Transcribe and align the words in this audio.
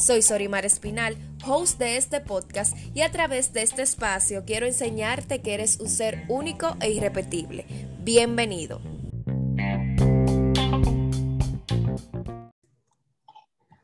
Soy 0.00 0.22
Sorimar 0.22 0.64
Espinal, 0.64 1.14
host 1.46 1.78
de 1.78 1.98
este 1.98 2.22
podcast 2.22 2.74
y 2.94 3.02
a 3.02 3.10
través 3.10 3.52
de 3.52 3.60
este 3.60 3.82
espacio 3.82 4.44
quiero 4.46 4.64
enseñarte 4.64 5.42
que 5.42 5.52
eres 5.52 5.78
un 5.78 5.90
ser 5.90 6.24
único 6.30 6.74
e 6.80 6.90
irrepetible. 6.90 7.66
Bienvenido. 7.98 8.80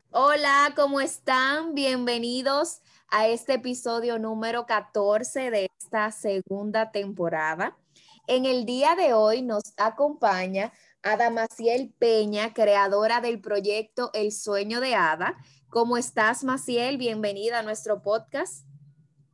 Hola, 0.09 0.73
¿cómo 0.75 1.01
están? 1.01 1.75
Bienvenidos 1.75 2.81
a 3.09 3.27
este 3.27 3.53
episodio 3.53 4.17
número 4.17 4.65
14 4.65 5.51
de 5.51 5.69
esta 5.79 6.11
segunda 6.11 6.91
temporada. 6.91 7.77
En 8.25 8.45
el 8.45 8.65
día 8.65 8.95
de 8.95 9.13
hoy 9.13 9.43
nos 9.43 9.75
acompaña 9.77 10.73
Ada 11.03 11.29
Maciel 11.29 11.93
Peña, 11.99 12.55
creadora 12.55 13.21
del 13.21 13.39
proyecto 13.39 14.09
El 14.13 14.31
Sueño 14.31 14.81
de 14.81 14.95
Ada, 14.95 15.37
¿Cómo 15.69 15.97
estás, 15.97 16.45
Maciel? 16.45 16.97
Bienvenida 16.97 17.59
a 17.59 17.61
nuestro 17.61 18.01
podcast. 18.01 18.65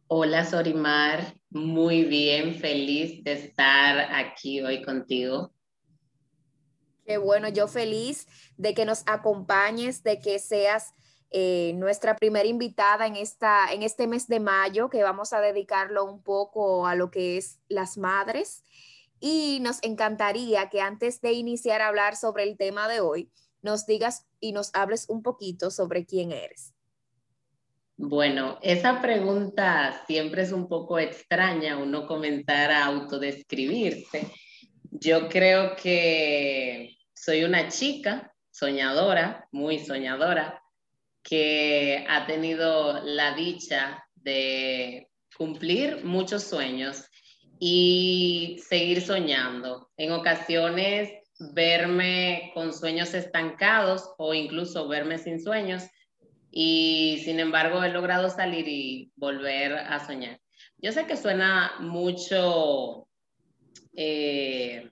Hola, 0.07 0.43
Sorimar. 0.45 1.35
Muy 1.51 2.05
bien, 2.05 2.55
feliz 2.55 3.23
de 3.23 3.33
estar 3.33 4.11
aquí 4.11 4.59
hoy 4.59 4.81
contigo. 4.81 5.53
Qué 7.05 7.17
bueno, 7.17 7.49
yo 7.49 7.67
feliz 7.67 8.27
de 8.57 8.73
que 8.73 8.83
nos 8.83 9.03
acompañes, 9.05 10.01
de 10.01 10.19
que 10.19 10.39
seas 10.39 10.95
eh, 11.29 11.73
nuestra 11.75 12.15
primera 12.15 12.47
invitada 12.47 13.05
en, 13.05 13.15
esta, 13.15 13.71
en 13.71 13.83
este 13.83 14.07
mes 14.07 14.27
de 14.27 14.39
mayo, 14.39 14.89
que 14.89 15.03
vamos 15.03 15.33
a 15.33 15.39
dedicarlo 15.39 16.03
un 16.03 16.23
poco 16.23 16.87
a 16.87 16.95
lo 16.95 17.11
que 17.11 17.37
es 17.37 17.59
las 17.67 17.95
madres. 17.95 18.63
Y 19.19 19.59
nos 19.61 19.83
encantaría 19.83 20.69
que 20.69 20.81
antes 20.81 21.21
de 21.21 21.33
iniciar 21.33 21.81
a 21.81 21.89
hablar 21.89 22.15
sobre 22.15 22.43
el 22.43 22.57
tema 22.57 22.87
de 22.87 23.01
hoy, 23.01 23.31
nos 23.63 23.87
digas 23.87 24.27
y 24.39 24.51
nos 24.51 24.69
hables 24.75 25.09
un 25.09 25.23
poquito 25.23 25.71
sobre 25.71 26.05
quién 26.05 26.31
eres. 26.31 26.73
Bueno, 27.95 28.59
esa 28.61 29.01
pregunta 29.01 30.03
siempre 30.05 30.43
es 30.43 30.51
un 30.51 30.67
poco 30.67 30.99
extraña, 30.99 31.77
uno 31.77 32.05
comenzar 32.05 32.71
a 32.71 32.85
autodescribirse. 32.85 34.29
Yo 34.91 35.29
creo 35.29 35.75
que 35.75 36.97
soy 37.13 37.43
una 37.43 37.69
chica 37.69 38.33
soñadora, 38.51 39.47
muy 39.51 39.79
soñadora, 39.79 40.61
que 41.23 42.05
ha 42.09 42.25
tenido 42.27 43.01
la 43.03 43.33
dicha 43.35 44.03
de 44.15 45.09
cumplir 45.37 46.03
muchos 46.03 46.43
sueños 46.43 47.05
y 47.59 48.61
seguir 48.67 49.01
soñando. 49.01 49.89
En 49.97 50.11
ocasiones 50.11 51.22
verme 51.39 52.51
con 52.53 52.73
sueños 52.73 53.13
estancados 53.13 54.13
o 54.17 54.33
incluso 54.33 54.87
verme 54.87 55.17
sin 55.17 55.41
sueños 55.41 55.83
y 56.51 57.21
sin 57.25 57.39
embargo 57.39 57.83
he 57.83 57.89
logrado 57.89 58.29
salir 58.29 58.67
y 58.67 59.11
volver 59.15 59.73
a 59.73 60.05
soñar. 60.05 60.39
Yo 60.77 60.91
sé 60.91 61.07
que 61.07 61.17
suena 61.17 61.73
mucho, 61.79 63.07
eh, 63.95 64.89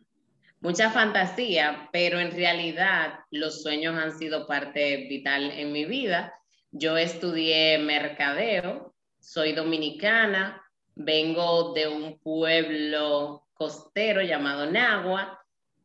mucha 0.59 0.89
fantasía, 0.89 1.89
pero 1.93 2.19
en 2.19 2.31
realidad 2.31 3.19
los 3.29 3.61
sueños 3.61 3.95
han 3.95 4.17
sido 4.17 4.47
parte 4.47 5.07
vital 5.07 5.51
en 5.51 5.71
mi 5.71 5.85
vida. 5.85 6.33
Yo 6.71 6.97
estudié 6.97 7.77
mercadeo, 7.77 8.95
soy 9.19 9.53
dominicana, 9.53 10.63
vengo 10.95 11.73
de 11.73 11.87
un 11.87 12.17
pueblo 12.19 13.45
costero 13.53 14.21
llamado 14.23 14.71
Nagua 14.71 15.40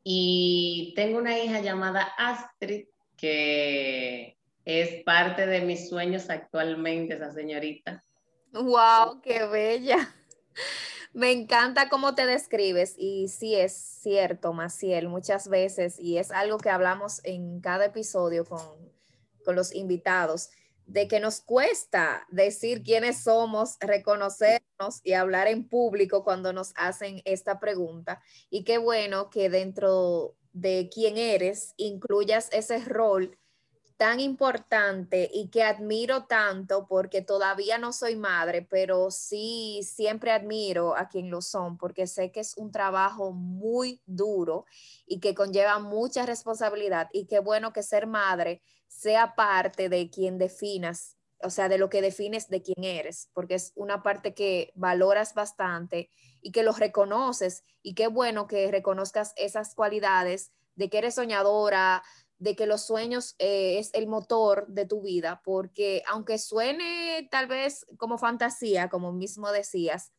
y 0.08 0.92
tengo 0.94 1.18
una 1.18 1.36
hija 1.36 1.60
llamada 1.60 2.02
Astrid, 2.16 2.86
que 3.16 4.38
es 4.64 5.02
parte 5.02 5.46
de 5.46 5.62
mis 5.62 5.88
sueños 5.88 6.30
actualmente, 6.30 7.14
esa 7.14 7.32
señorita. 7.32 8.04
¡Wow! 8.52 9.20
¡Qué 9.20 9.44
bella! 9.46 10.14
Me 11.12 11.32
encanta 11.32 11.88
cómo 11.88 12.14
te 12.14 12.24
describes 12.24 12.94
y 12.96 13.26
sí 13.26 13.56
es 13.56 13.72
cierto, 13.72 14.52
Maciel, 14.52 15.08
muchas 15.08 15.48
veces, 15.48 15.98
y 15.98 16.18
es 16.18 16.30
algo 16.30 16.58
que 16.58 16.70
hablamos 16.70 17.20
en 17.24 17.60
cada 17.60 17.86
episodio 17.86 18.44
con, 18.44 18.60
con 19.44 19.56
los 19.56 19.74
invitados 19.74 20.50
de 20.86 21.08
que 21.08 21.20
nos 21.20 21.40
cuesta 21.40 22.26
decir 22.30 22.82
quiénes 22.82 23.22
somos, 23.24 23.76
reconocernos 23.80 25.00
y 25.02 25.12
hablar 25.12 25.48
en 25.48 25.68
público 25.68 26.24
cuando 26.24 26.52
nos 26.52 26.72
hacen 26.76 27.20
esta 27.24 27.60
pregunta. 27.60 28.22
Y 28.50 28.64
qué 28.64 28.78
bueno 28.78 29.28
que 29.30 29.50
dentro 29.50 30.36
de 30.52 30.88
quién 30.92 31.18
eres 31.18 31.74
incluyas 31.76 32.48
ese 32.52 32.78
rol 32.78 33.36
tan 33.96 34.20
importante 34.20 35.30
y 35.32 35.48
que 35.48 35.62
admiro 35.62 36.24
tanto 36.24 36.86
porque 36.86 37.22
todavía 37.22 37.78
no 37.78 37.92
soy 37.92 38.14
madre, 38.16 38.62
pero 38.62 39.10
sí 39.10 39.80
siempre 39.82 40.32
admiro 40.32 40.96
a 40.96 41.08
quien 41.08 41.30
lo 41.30 41.40
son 41.40 41.78
porque 41.78 42.06
sé 42.06 42.30
que 42.30 42.40
es 42.40 42.56
un 42.56 42.70
trabajo 42.70 43.32
muy 43.32 44.02
duro 44.04 44.66
y 45.06 45.20
que 45.20 45.34
conlleva 45.34 45.78
mucha 45.78 46.26
responsabilidad 46.26 47.08
y 47.12 47.26
qué 47.26 47.38
bueno 47.38 47.72
que 47.72 47.82
ser 47.82 48.06
madre 48.06 48.60
sea 48.86 49.34
parte 49.34 49.88
de 49.88 50.10
quien 50.10 50.38
definas, 50.38 51.16
o 51.42 51.50
sea, 51.50 51.68
de 51.68 51.78
lo 51.78 51.88
que 51.88 52.02
defines 52.02 52.48
de 52.48 52.62
quién 52.62 52.84
eres, 52.84 53.30
porque 53.32 53.54
es 53.54 53.72
una 53.76 54.02
parte 54.02 54.34
que 54.34 54.72
valoras 54.74 55.34
bastante 55.34 56.10
y 56.42 56.52
que 56.52 56.62
lo 56.62 56.72
reconoces 56.72 57.64
y 57.82 57.94
qué 57.94 58.08
bueno 58.08 58.46
que 58.46 58.70
reconozcas 58.70 59.32
esas 59.36 59.74
cualidades 59.74 60.52
de 60.74 60.90
que 60.90 60.98
eres 60.98 61.14
soñadora, 61.14 62.02
de 62.38 62.54
que 62.54 62.66
los 62.66 62.84
sueños 62.86 63.34
eh, 63.38 63.78
es 63.78 63.90
el 63.94 64.06
motor 64.06 64.66
de 64.68 64.86
tu 64.86 65.02
vida, 65.02 65.40
porque 65.44 66.02
aunque 66.06 66.38
suene 66.38 67.28
tal 67.30 67.46
vez 67.46 67.86
como 67.98 68.18
fantasía, 68.18 68.88
como 68.88 69.12
mismo 69.12 69.50
decías, 69.52 70.12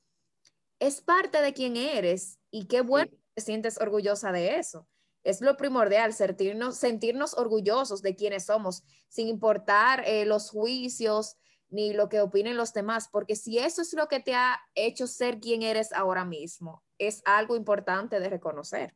es 0.79 1.01
parte 1.01 1.41
de 1.41 1.53
quien 1.53 1.77
eres 1.77 2.39
y 2.51 2.67
qué 2.67 2.81
bueno 2.81 3.11
que 3.11 3.17
te 3.35 3.41
sientes 3.41 3.79
orgullosa 3.79 4.31
de 4.31 4.57
eso. 4.57 4.87
Es 5.23 5.41
lo 5.41 5.57
primordial, 5.57 6.13
sentirnos, 6.13 6.77
sentirnos 6.77 7.33
orgullosos 7.33 8.01
de 8.01 8.15
quienes 8.15 8.45
somos, 8.45 8.83
sin 9.09 9.27
importar 9.27 10.03
eh, 10.07 10.25
los 10.25 10.49
juicios 10.49 11.35
ni 11.69 11.93
lo 11.93 12.07
que 12.07 12.21
opinen 12.21 12.55
los 12.55 12.73
demás, 12.73 13.09
porque 13.11 13.35
si 13.35 13.57
eso 13.57 13.81
es 13.81 13.93
lo 13.93 14.07
que 14.07 14.21
te 14.21 14.35
ha 14.35 14.57
hecho 14.73 15.05
ser 15.05 15.39
quien 15.39 15.63
eres 15.63 15.91
ahora 15.91 16.23
mismo, 16.23 16.83
es 16.97 17.21
algo 17.25 17.57
importante 17.57 18.19
de 18.21 18.29
reconocer. 18.29 18.95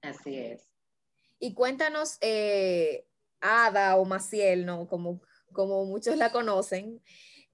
Así 0.00 0.38
es. 0.38 0.69
Y 1.42 1.54
cuéntanos, 1.54 2.18
eh, 2.20 3.06
Ada 3.40 3.96
o 3.96 4.04
Maciel, 4.04 4.66
¿no? 4.66 4.86
Como, 4.86 5.22
como 5.52 5.86
muchos 5.86 6.16
la 6.18 6.30
conocen. 6.30 7.00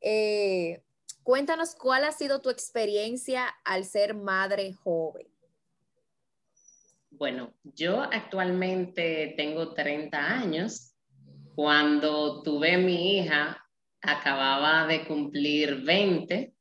Eh, 0.01 0.83
cuéntanos 1.23 1.77
cuál 1.77 2.05
ha 2.05 2.11
sido 2.11 2.41
tu 2.41 2.51
experiencia 2.51 3.47
al 3.65 3.85
ser 3.85 4.15
madre 4.15 4.73
joven. 4.73 5.29
Bueno, 7.11 7.55
yo 7.63 8.03
actualmente 8.03 9.35
tengo 9.37 9.73
30 9.73 10.19
años. 10.19 10.97
Cuando 11.55 12.43
tuve 12.43 12.77
mi 12.79 13.19
hija, 13.19 13.65
acababa 14.03 14.89
de 14.89 15.07
cumplir 15.07 15.83
20. 15.85 16.53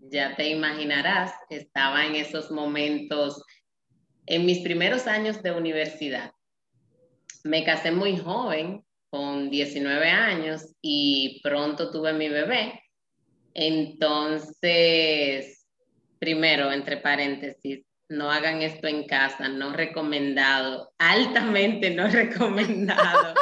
Ya 0.00 0.36
te 0.36 0.50
imaginarás, 0.50 1.32
estaba 1.48 2.04
en 2.04 2.16
esos 2.16 2.50
momentos, 2.50 3.42
en 4.26 4.44
mis 4.44 4.60
primeros 4.60 5.06
años 5.06 5.42
de 5.42 5.50
universidad 5.52 6.33
me 7.44 7.64
casé 7.64 7.92
muy 7.92 8.16
joven, 8.16 8.84
con 9.10 9.48
19 9.50 10.08
años, 10.08 10.74
y 10.82 11.40
pronto 11.42 11.90
tuve 11.90 12.12
mi 12.12 12.28
bebé. 12.28 12.82
Entonces, 13.54 14.74
primero, 16.18 16.72
entre 16.72 16.96
paréntesis, 16.96 17.84
no 18.08 18.30
hagan 18.30 18.62
esto 18.62 18.88
en 18.88 19.06
casa, 19.06 19.48
no 19.48 19.72
recomendado, 19.72 20.92
altamente 20.98 21.90
no 21.90 22.08
recomendado. 22.10 23.34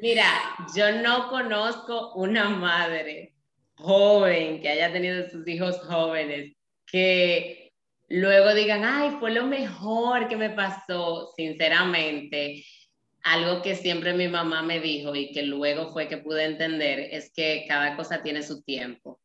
Mira, 0.00 0.26
yo 0.74 0.92
no 1.02 1.28
conozco 1.28 2.14
una 2.14 2.48
madre 2.48 3.34
joven 3.74 4.60
que 4.62 4.68
haya 4.68 4.92
tenido 4.92 5.28
sus 5.28 5.46
hijos 5.46 5.78
jóvenes 5.80 6.54
que 6.86 7.59
luego 8.10 8.54
digan, 8.54 8.84
ay, 8.84 9.16
fue 9.18 9.30
lo 9.30 9.46
mejor 9.46 10.28
que 10.28 10.36
me 10.36 10.50
pasó, 10.50 11.32
sinceramente, 11.36 12.64
algo 13.22 13.62
que 13.62 13.76
siempre 13.76 14.12
mi 14.12 14.28
mamá 14.28 14.62
me 14.62 14.80
dijo 14.80 15.14
y 15.14 15.30
que 15.30 15.42
luego 15.42 15.92
fue 15.92 16.08
que 16.08 16.18
pude 16.18 16.44
entender 16.44 16.98
es 17.12 17.32
que 17.32 17.64
cada 17.68 17.96
cosa 17.96 18.22
tiene 18.22 18.42
su 18.42 18.62
tiempo. 18.62 19.20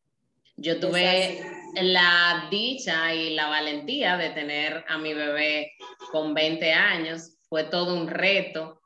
Yo 0.57 0.79
tuve 0.79 1.41
la 1.81 2.47
dicha 2.49 3.13
y 3.13 3.33
la 3.33 3.47
valentía 3.47 4.15
de 4.17 4.29
tener 4.29 4.85
a 4.87 4.97
mi 4.97 5.13
bebé 5.13 5.73
con 6.11 6.33
20 6.33 6.71
años. 6.71 7.37
Fue 7.49 7.65
todo 7.65 7.93
un 7.93 8.07
reto, 8.07 8.81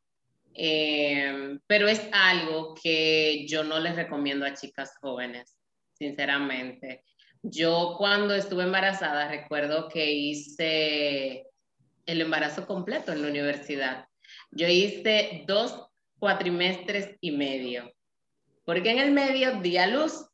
eh, 0.56 1.60
pero 1.68 1.88
es 1.88 2.02
algo 2.12 2.74
que 2.82 3.46
yo 3.48 3.64
no 3.64 3.80
les 3.80 3.96
recomiendo 3.96 4.46
a 4.46 4.54
chicas 4.54 4.94
jóvenes, 5.00 5.56
sinceramente. 5.94 7.04
Yo 7.42 7.96
cuando 7.98 8.34
estuve 8.34 8.64
embarazada 8.64 9.30
recuerdo 9.30 9.88
que 9.90 10.12
hice 10.12 11.46
el 12.06 12.22
embarazo 12.22 12.66
completo 12.66 13.12
en 13.12 13.22
la 13.22 13.30
universidad. 13.30 14.06
Yo 14.52 14.68
hice 14.68 15.44
dos 15.48 15.88
cuatrimestres 16.20 17.16
y 17.22 17.32
medio 17.32 17.92
porque 18.66 18.92
en 18.92 19.00
el 19.00 19.12
medio 19.12 19.62
di 19.62 19.78
a 19.78 19.88
luz. 19.88 20.28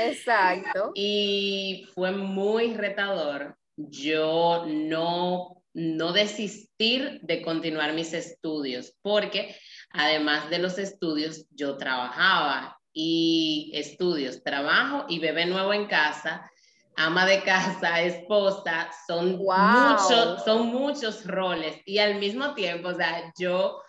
Exacto. 0.00 0.92
y 0.94 1.88
fue 1.94 2.12
muy 2.12 2.74
retador 2.74 3.56
yo 3.78 4.64
no, 4.66 5.62
no 5.72 6.12
desistir 6.12 7.20
de 7.22 7.42
continuar 7.42 7.94
mis 7.94 8.12
estudios, 8.12 8.94
porque 9.02 9.56
además 9.90 10.50
de 10.50 10.58
los 10.58 10.78
estudios, 10.78 11.46
yo 11.50 11.76
trabajaba 11.76 12.77
y 13.00 13.70
estudios, 13.74 14.42
trabajo 14.42 15.06
y 15.08 15.20
bebé 15.20 15.46
nuevo 15.46 15.72
en 15.72 15.86
casa, 15.86 16.50
ama 16.96 17.26
de 17.26 17.44
casa, 17.44 18.02
esposa, 18.02 18.90
son, 19.06 19.36
muchos, 19.36 20.44
son 20.44 20.66
muchos 20.66 21.24
roles. 21.24 21.76
Y 21.86 21.98
al 21.98 22.16
mismo 22.16 22.54
tiempo, 22.54 22.88
o 22.88 22.94
sea, 22.94 23.32
yo 23.38 23.80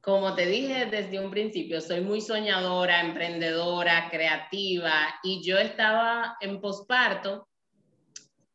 como 0.00 0.34
te 0.34 0.46
dije 0.46 0.86
desde 0.86 1.20
un 1.20 1.30
principio, 1.30 1.80
soy 1.80 2.00
muy 2.00 2.20
soñadora, 2.20 3.00
emprendedora, 3.00 4.08
creativa 4.10 4.92
y 5.22 5.40
yo 5.44 5.58
estaba 5.58 6.36
en 6.40 6.60
posparto 6.60 7.46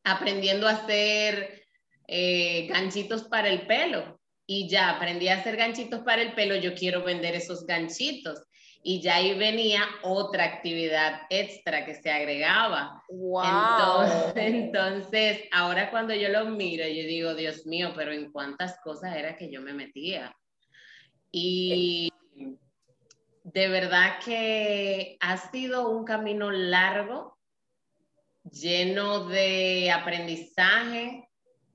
aprendiendo 0.04 0.68
a 0.68 0.72
hacer 0.72 1.64
eh, 2.08 2.68
ganchitos 2.68 3.24
para 3.24 3.48
el 3.48 3.66
pelo. 3.68 4.20
Y 4.46 4.68
ya 4.68 4.90
aprendí 4.90 5.30
a 5.30 5.38
hacer 5.38 5.56
ganchitos 5.56 6.02
para 6.02 6.22
el 6.22 6.34
pelo, 6.34 6.56
yo 6.56 6.76
quiero 6.76 7.04
vender 7.04 7.36
esos 7.36 7.66
ganchitos 7.66 8.44
y 8.88 9.02
ya 9.02 9.16
ahí 9.16 9.34
venía 9.34 9.84
otra 10.04 10.44
actividad 10.44 11.22
extra 11.32 11.84
que 11.86 11.96
se 11.96 12.12
agregaba. 12.12 13.04
Wow. 13.10 14.32
entonces, 14.36 15.42
ahora 15.52 15.90
cuando 15.90 16.14
yo 16.14 16.30
lo 16.30 16.46
miro, 16.46 16.86
yo 16.86 17.02
digo, 17.08 17.34
Dios 17.34 17.66
mío, 17.66 17.94
pero 17.96 18.12
en 18.14 18.32
cuántas 18.32 18.80
cosas 18.82 19.16
era 19.16 19.38
que 19.38 19.50
yo 19.50 19.60
me 19.60 19.74
metía. 19.74 20.38
Y 21.32 22.14
de 23.44 23.68
verdad 23.70 24.20
que 24.24 25.18
ha 25.20 25.38
sido 25.38 25.90
un 25.90 26.06
camino 26.06 26.52
largo, 26.52 27.40
lleno 28.44 29.26
de 29.26 29.90
aprendizaje, 29.92 31.28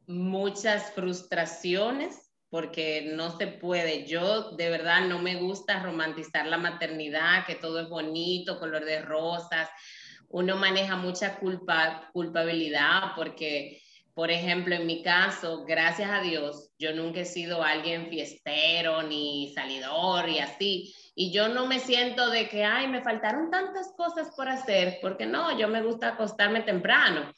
muchas 0.07 0.93
frustraciones, 0.93 2.30
porque 2.51 3.13
no 3.15 3.37
se 3.39 3.47
puede. 3.47 4.07
Yo 4.07 4.51
de 4.51 4.69
verdad 4.71 5.07
no 5.07 5.19
me 5.21 5.37
gusta 5.37 5.83
romantizar 5.83 6.47
la 6.47 6.59
maternidad, 6.59 7.47
que 7.47 7.55
todo 7.55 7.81
es 7.81 7.89
bonito, 7.89 8.59
color 8.59 8.85
de 8.85 9.01
rosas. 9.01 9.69
Uno 10.29 10.57
maneja 10.57 10.97
mucha 10.97 11.37
culpa, 11.37 12.11
culpabilidad 12.13 13.13
porque 13.17 13.81
por 14.15 14.31
ejemplo, 14.31 14.75
en 14.75 14.87
mi 14.87 15.03
caso, 15.03 15.65
gracias 15.65 16.11
a 16.11 16.21
Dios, 16.21 16.73
yo 16.79 16.93
nunca 16.93 17.21
he 17.21 17.25
sido 17.25 17.63
alguien 17.63 18.09
fiestero 18.11 19.03
ni 19.03 19.53
salidor 19.55 20.29
y 20.29 20.41
así. 20.41 20.95
Y 21.15 21.33
yo 21.33 21.49
no 21.49 21.67
me 21.67 21.79
siento 21.79 22.29
de 22.29 22.49
que, 22.49 22.65
ay, 22.65 22.89
me 22.89 23.03
faltaron 23.03 23.51
tantas 23.51 23.95
cosas 23.97 24.31
por 24.37 24.49
hacer, 24.49 24.99
porque 25.01 25.27
no, 25.27 25.57
yo 25.59 25.69
me 25.69 25.83
gusta 25.83 26.09
acostarme 26.09 26.61
temprano. 26.63 27.33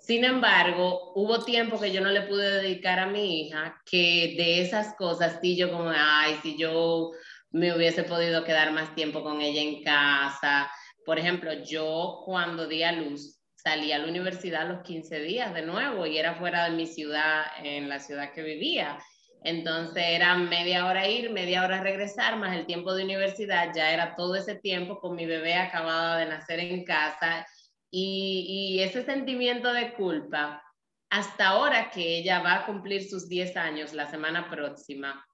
Sin 0.00 0.24
embargo, 0.24 1.12
hubo 1.14 1.44
tiempo 1.44 1.78
que 1.78 1.92
yo 1.92 2.00
no 2.00 2.10
le 2.10 2.22
pude 2.22 2.62
dedicar 2.62 2.98
a 2.98 3.06
mi 3.06 3.40
hija, 3.42 3.80
que 3.84 4.34
de 4.36 4.62
esas 4.62 4.94
cosas 4.96 5.38
sí 5.40 5.56
yo 5.56 5.70
como, 5.70 5.90
ay, 5.94 6.38
si 6.42 6.56
yo 6.56 7.10
me 7.50 7.74
hubiese 7.74 8.04
podido 8.04 8.44
quedar 8.44 8.72
más 8.72 8.94
tiempo 8.94 9.22
con 9.22 9.40
ella 9.40 9.62
en 9.62 9.82
casa. 9.82 10.70
Por 11.04 11.18
ejemplo, 11.18 11.52
yo 11.64 12.22
cuando 12.24 12.66
di 12.66 12.82
a 12.82 12.92
luz, 12.92 13.40
salí 13.54 13.92
a 13.92 13.98
la 13.98 14.08
universidad 14.08 14.62
a 14.62 14.72
los 14.72 14.82
15 14.82 15.20
días 15.20 15.54
de 15.54 15.62
nuevo 15.62 16.06
y 16.06 16.18
era 16.18 16.34
fuera 16.36 16.64
de 16.64 16.76
mi 16.76 16.86
ciudad, 16.86 17.44
en 17.62 17.88
la 17.88 17.98
ciudad 18.00 18.32
que 18.32 18.42
vivía. 18.42 18.98
Entonces 19.44 20.02
era 20.06 20.34
media 20.36 20.86
hora 20.86 21.08
ir, 21.08 21.30
media 21.30 21.64
hora 21.64 21.80
regresar, 21.82 22.36
más 22.36 22.56
el 22.56 22.66
tiempo 22.66 22.94
de 22.94 23.04
universidad, 23.04 23.72
ya 23.74 23.92
era 23.92 24.16
todo 24.16 24.34
ese 24.34 24.56
tiempo 24.56 24.98
con 24.98 25.14
mi 25.14 25.26
bebé 25.26 25.54
acabada 25.54 26.18
de 26.18 26.26
nacer 26.26 26.60
en 26.60 26.84
casa 26.84 27.46
y, 27.90 28.80
ese 28.80 29.04
sentimiento 29.04 29.72
de 29.72 29.94
culpa, 29.94 30.62
hasta 31.10 31.48
ahora 31.48 31.90
que 31.90 32.18
ella 32.18 32.40
va 32.40 32.54
a 32.56 32.66
cumplir 32.66 33.08
sus 33.08 33.28
10 33.28 33.56
años 33.56 33.92
la 33.94 34.10
semana 34.10 34.50
próxima, 34.50 35.24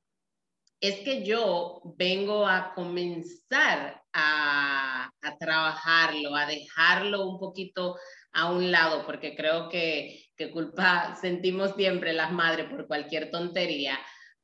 es 0.80 1.00
que 1.00 1.24
yo 1.24 1.80
vengo 1.96 2.46
a 2.46 2.74
comenzar 2.74 4.02
a, 4.12 5.10
a, 5.22 5.38
trabajarlo, 5.38 6.36
a 6.36 6.46
dejarlo 6.46 7.26
un 7.26 7.38
poquito 7.38 7.96
a 8.32 8.50
un 8.50 8.70
lado, 8.70 9.06
porque 9.06 9.34
creo 9.34 9.68
que, 9.68 10.24
que 10.36 10.50
culpa 10.50 11.16
sentimos 11.20 11.74
siempre 11.74 12.12
las 12.12 12.32
madres 12.32 12.68
por 12.68 12.86
cualquier 12.86 13.30
tontería, 13.30 13.98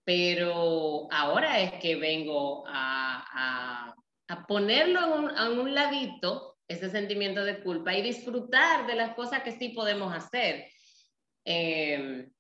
pero 0.05 1.09
ahora 1.13 1.61
es 1.61 1.73
que 1.81 1.97
vengo 1.97 2.65
a, 2.67 3.95
a, 4.29 4.47
ponerlo 4.47 5.05
en 5.05 5.13
un, 5.13 5.31
en 5.39 5.59
un, 5.59 5.75
ladito, 5.75 6.50
ese 6.71 6.89
sentimiento 6.89 7.45
de 7.45 7.61
culpa, 7.61 7.97
y 7.97 8.01
disfrutar 8.01 8.87
de 8.87 8.95
las 8.95 9.17
cosas 9.17 9.43
que 9.43 9.59
sí 9.59 9.71
podemos 9.71 10.15
hacer. 10.15 10.69
Em, 11.45 12.31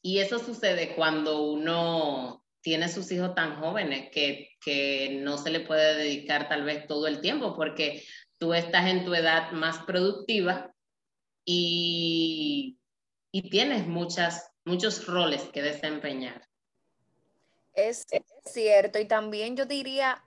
y 0.00 0.18
eso 0.18 0.38
sucede 0.38 0.94
cuando 0.94 1.42
uno 1.42 2.44
tiene 2.60 2.88
sus 2.88 3.10
hijos 3.10 3.34
tan 3.34 3.56
jóvenes 3.56 4.10
que, 4.12 4.50
que 4.64 5.18
no 5.22 5.38
se 5.38 5.50
le 5.50 5.60
puede 5.60 5.96
dedicar 5.96 6.48
tal 6.48 6.62
vez 6.62 6.86
todo 6.86 7.08
el 7.08 7.20
tiempo, 7.20 7.56
porque 7.56 8.04
tú 8.38 8.54
estás 8.54 8.86
en 8.86 9.04
tu 9.04 9.12
edad 9.12 9.50
más 9.50 9.78
productiva 9.86 10.72
y, 11.44 12.78
y 13.32 13.50
tienes 13.50 13.88
muchas, 13.88 14.52
muchos 14.64 15.04
roles 15.08 15.42
que 15.52 15.62
desempeñar. 15.62 16.48
Es 17.74 18.06
cierto, 18.44 19.00
y 19.00 19.06
también 19.06 19.56
yo 19.56 19.66
diría 19.66 20.22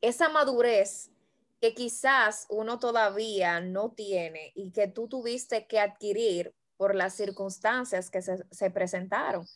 esa 0.00 0.28
madurez 0.28 1.12
que 1.60 1.74
quizás 1.74 2.46
uno 2.48 2.78
todavía 2.78 3.60
no 3.60 3.90
tiene 3.90 4.52
y 4.54 4.70
que 4.70 4.88
tú 4.88 5.08
tuviste 5.08 5.66
que 5.66 5.80
adquirir 5.80 6.54
por 6.76 6.94
las 6.94 7.14
circunstancias 7.14 8.10
que 8.10 8.22
se, 8.22 8.44
se 8.50 8.70
presentaron. 8.70 9.46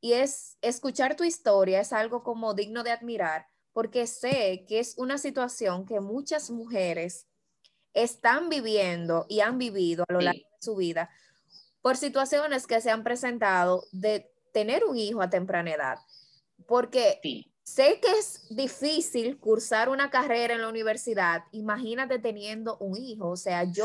Y 0.00 0.14
es 0.14 0.58
escuchar 0.60 1.16
tu 1.16 1.24
historia 1.24 1.80
es 1.80 1.92
algo 1.92 2.22
como 2.22 2.54
digno 2.54 2.82
de 2.82 2.90
admirar, 2.90 3.46
porque 3.72 4.06
sé 4.06 4.64
que 4.68 4.80
es 4.80 4.94
una 4.98 5.18
situación 5.18 5.86
que 5.86 6.00
muchas 6.00 6.50
mujeres 6.50 7.26
están 7.94 8.48
viviendo 8.48 9.24
y 9.28 9.40
han 9.40 9.56
vivido 9.56 10.04
a 10.08 10.12
lo 10.12 10.20
largo 10.20 10.40
de 10.40 10.58
su 10.60 10.76
vida 10.76 11.10
por 11.80 11.96
situaciones 11.96 12.66
que 12.66 12.80
se 12.80 12.90
han 12.90 13.04
presentado 13.04 13.84
de 13.92 14.32
tener 14.52 14.84
un 14.84 14.96
hijo 14.96 15.20
a 15.20 15.30
temprana 15.30 15.72
edad. 15.72 15.98
Porque 16.66 17.20
sé 17.64 17.98
que 18.00 18.10
es 18.18 18.46
difícil 18.50 19.38
cursar 19.38 19.88
una 19.88 20.10
carrera 20.10 20.54
en 20.54 20.60
la 20.60 20.68
universidad. 20.68 21.44
Imagínate 21.50 22.18
teniendo 22.18 22.76
un 22.78 22.96
hijo. 22.96 23.30
O 23.30 23.36
sea, 23.36 23.64
yo 23.64 23.84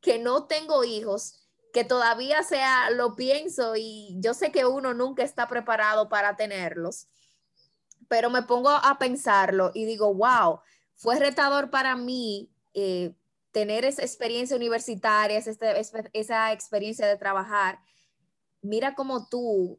que 0.00 0.18
no 0.20 0.46
tengo 0.46 0.84
hijos, 0.84 1.46
que 1.72 1.84
todavía 1.84 2.42
sea, 2.42 2.90
lo 2.90 3.16
pienso 3.16 3.74
y 3.76 4.16
yo 4.20 4.32
sé 4.32 4.50
que 4.52 4.64
uno 4.64 4.94
nunca 4.94 5.24
está 5.24 5.48
preparado 5.48 6.08
para 6.08 6.36
tenerlos, 6.36 7.08
pero 8.08 8.30
me 8.30 8.42
pongo 8.42 8.70
a 8.70 8.98
pensarlo 8.98 9.72
y 9.74 9.84
digo, 9.84 10.14
wow, 10.14 10.60
fue 10.94 11.18
retador 11.18 11.70
para 11.70 11.96
mí 11.96 12.48
eh, 12.72 13.14
tener 13.50 13.84
esa 13.84 14.02
experiencia 14.02 14.56
universitaria, 14.56 15.38
esa 15.38 16.52
experiencia 16.52 17.06
de 17.06 17.16
trabajar, 17.16 17.80
mira 18.62 18.94
cómo 18.94 19.28
tú 19.28 19.78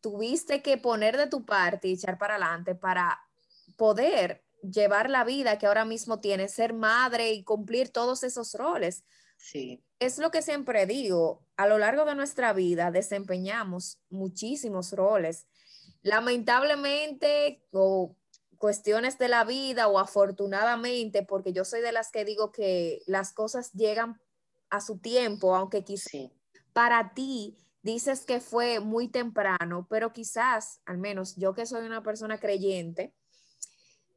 tuviste 0.00 0.62
que 0.62 0.78
poner 0.78 1.16
de 1.16 1.26
tu 1.26 1.44
parte 1.44 1.88
y 1.88 1.94
echar 1.94 2.18
para 2.18 2.34
adelante 2.34 2.74
para 2.74 3.18
poder 3.76 4.44
llevar 4.62 5.08
la 5.10 5.24
vida 5.24 5.58
que 5.58 5.66
ahora 5.66 5.84
mismo 5.84 6.20
tienes, 6.20 6.52
ser 6.52 6.72
madre 6.74 7.32
y 7.32 7.44
cumplir 7.44 7.90
todos 7.90 8.22
esos 8.22 8.54
roles. 8.54 9.04
Sí. 9.36 9.82
Es 10.00 10.18
lo 10.18 10.30
que 10.30 10.42
siempre 10.42 10.86
digo, 10.86 11.46
a 11.56 11.66
lo 11.66 11.78
largo 11.78 12.04
de 12.04 12.14
nuestra 12.14 12.52
vida 12.52 12.90
desempeñamos 12.90 13.98
muchísimos 14.10 14.92
roles. 14.92 15.46
Lamentablemente, 16.02 17.62
o 17.72 18.16
cuestiones 18.58 19.18
de 19.18 19.28
la 19.28 19.44
vida 19.44 19.88
o 19.88 19.98
afortunadamente, 19.98 21.22
porque 21.22 21.52
yo 21.52 21.64
soy 21.64 21.80
de 21.80 21.92
las 21.92 22.10
que 22.10 22.24
digo 22.24 22.50
que 22.50 23.02
las 23.06 23.32
cosas 23.32 23.72
llegan 23.72 24.20
a 24.70 24.80
su 24.80 24.98
tiempo, 24.98 25.54
aunque 25.54 25.84
quizás 25.84 26.30
para 26.72 27.14
ti 27.14 27.56
dices 27.88 28.26
que 28.26 28.38
fue 28.38 28.80
muy 28.80 29.08
temprano, 29.08 29.86
pero 29.88 30.12
quizás, 30.12 30.82
al 30.84 30.98
menos 30.98 31.36
yo 31.36 31.54
que 31.54 31.64
soy 31.64 31.86
una 31.86 32.02
persona 32.02 32.38
creyente, 32.38 33.14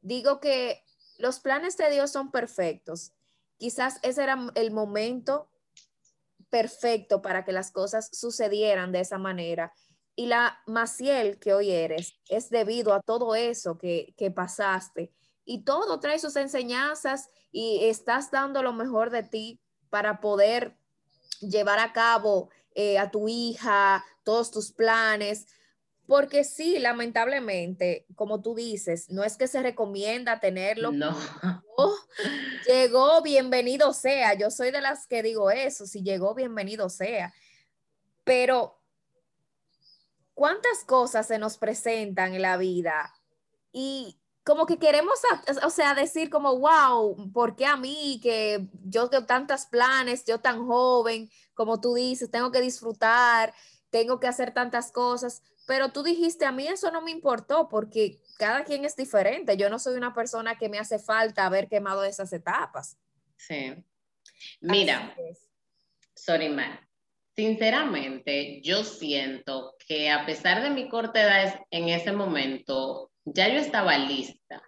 digo 0.02 0.40
que 0.40 0.84
los 1.16 1.40
planes 1.40 1.78
de 1.78 1.90
Dios 1.90 2.10
son 2.10 2.30
perfectos. 2.30 3.12
Quizás 3.56 3.98
ese 4.02 4.24
era 4.24 4.36
el 4.56 4.72
momento 4.72 5.48
perfecto 6.50 7.22
para 7.22 7.46
que 7.46 7.52
las 7.52 7.70
cosas 7.70 8.10
sucedieran 8.12 8.92
de 8.92 9.00
esa 9.00 9.16
manera. 9.16 9.72
Y 10.14 10.26
la 10.26 10.58
Maciel 10.66 11.38
que 11.38 11.54
hoy 11.54 11.70
eres 11.70 12.20
es 12.28 12.50
debido 12.50 12.92
a 12.92 13.00
todo 13.00 13.34
eso 13.34 13.78
que, 13.78 14.12
que 14.18 14.30
pasaste. 14.30 15.14
Y 15.46 15.64
todo 15.64 15.98
trae 15.98 16.18
sus 16.18 16.36
enseñanzas 16.36 17.30
y 17.50 17.84
estás 17.84 18.30
dando 18.30 18.62
lo 18.62 18.74
mejor 18.74 19.08
de 19.08 19.22
ti 19.22 19.62
para 19.88 20.20
poder 20.20 20.76
llevar 21.40 21.78
a 21.78 21.94
cabo 21.94 22.50
eh, 22.74 22.98
a 22.98 23.10
tu 23.10 23.28
hija, 23.28 24.04
todos 24.24 24.50
tus 24.50 24.72
planes. 24.72 25.46
Porque 26.06 26.44
sí, 26.44 26.78
lamentablemente, 26.78 28.06
como 28.16 28.42
tú 28.42 28.54
dices, 28.54 29.08
no 29.08 29.24
es 29.24 29.36
que 29.36 29.46
se 29.46 29.62
recomienda 29.62 30.40
tenerlo. 30.40 30.90
No. 30.92 31.16
llegó, 32.66 33.22
bienvenido 33.22 33.92
sea. 33.92 34.34
Yo 34.34 34.50
soy 34.50 34.70
de 34.72 34.80
las 34.80 35.06
que 35.06 35.22
digo 35.22 35.50
eso, 35.50 35.86
si 35.86 36.02
llegó, 36.02 36.34
bienvenido 36.34 36.88
sea. 36.88 37.32
Pero, 38.24 38.80
¿cuántas 40.34 40.84
cosas 40.84 41.26
se 41.28 41.38
nos 41.38 41.56
presentan 41.56 42.34
en 42.34 42.42
la 42.42 42.56
vida? 42.56 43.14
Y 43.72 44.21
como 44.44 44.66
que 44.66 44.78
queremos, 44.78 45.20
o 45.62 45.70
sea, 45.70 45.94
decir 45.94 46.28
como, 46.28 46.58
wow, 46.58 47.30
¿por 47.32 47.54
qué 47.54 47.66
a 47.66 47.76
mí 47.76 48.18
que 48.22 48.66
yo 48.84 49.08
tengo 49.08 49.24
tantos 49.24 49.66
planes, 49.66 50.24
yo 50.24 50.40
tan 50.40 50.66
joven, 50.66 51.30
como 51.54 51.80
tú 51.80 51.94
dices, 51.94 52.30
tengo 52.30 52.50
que 52.50 52.60
disfrutar, 52.60 53.54
tengo 53.90 54.18
que 54.18 54.26
hacer 54.26 54.52
tantas 54.52 54.90
cosas? 54.90 55.42
Pero 55.66 55.92
tú 55.92 56.02
dijiste, 56.02 56.44
a 56.44 56.50
mí 56.50 56.66
eso 56.66 56.90
no 56.90 57.02
me 57.02 57.12
importó 57.12 57.68
porque 57.68 58.20
cada 58.36 58.64
quien 58.64 58.84
es 58.84 58.96
diferente. 58.96 59.56
Yo 59.56 59.70
no 59.70 59.78
soy 59.78 59.94
una 59.94 60.12
persona 60.12 60.58
que 60.58 60.68
me 60.68 60.80
hace 60.80 60.98
falta 60.98 61.46
haber 61.46 61.68
quemado 61.68 62.02
esas 62.02 62.32
etapas. 62.32 62.98
Sí. 63.36 63.74
Mira, 64.60 65.14
sorry, 66.16 66.48
man. 66.48 66.80
Sinceramente, 67.36 68.60
yo 68.62 68.82
siento 68.82 69.76
que 69.86 70.10
a 70.10 70.26
pesar 70.26 70.64
de 70.64 70.70
mi 70.70 70.88
corta 70.88 71.22
edad 71.22 71.60
en 71.70 71.88
ese 71.88 72.10
momento, 72.10 73.11
ya 73.24 73.48
yo 73.48 73.58
estaba 73.60 73.98
lista, 73.98 74.62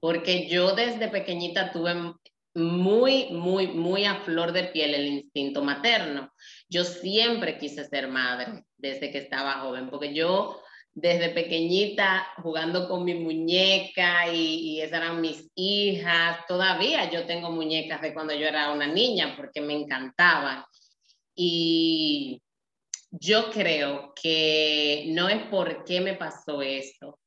porque 0.00 0.48
yo 0.48 0.74
desde 0.74 1.08
pequeñita 1.08 1.72
tuve 1.72 2.14
muy, 2.54 3.28
muy, 3.32 3.68
muy 3.68 4.04
a 4.04 4.20
flor 4.20 4.52
de 4.52 4.64
piel 4.64 4.94
el 4.94 5.06
instinto 5.06 5.62
materno. 5.62 6.32
Yo 6.68 6.84
siempre 6.84 7.58
quise 7.58 7.84
ser 7.84 8.08
madre 8.08 8.64
desde 8.76 9.10
que 9.10 9.18
estaba 9.18 9.60
joven, 9.60 9.90
porque 9.90 10.14
yo 10.14 10.60
desde 10.94 11.28
pequeñita 11.28 12.26
jugando 12.42 12.88
con 12.88 13.04
mi 13.04 13.14
muñeca 13.14 14.32
y, 14.32 14.70
y, 14.70 14.80
esas 14.80 15.02
eran 15.02 15.20
mis 15.20 15.50
hijas. 15.54 16.38
Todavía 16.48 17.10
yo 17.10 17.26
tengo 17.26 17.50
muñecas 17.50 18.00
de 18.00 18.14
cuando 18.14 18.32
yo 18.32 18.46
era 18.46 18.72
una 18.72 18.86
niña 18.86 19.34
porque 19.36 19.60
me 19.60 19.74
encantaban. 19.74 20.64
Y 21.34 22.40
yo 23.10 23.50
creo 23.50 24.14
que 24.20 25.04
no 25.08 25.28
es 25.28 25.42
por 25.48 25.84
qué 25.84 26.00
me 26.00 26.14
pasó 26.14 26.62
esto, 26.62 27.18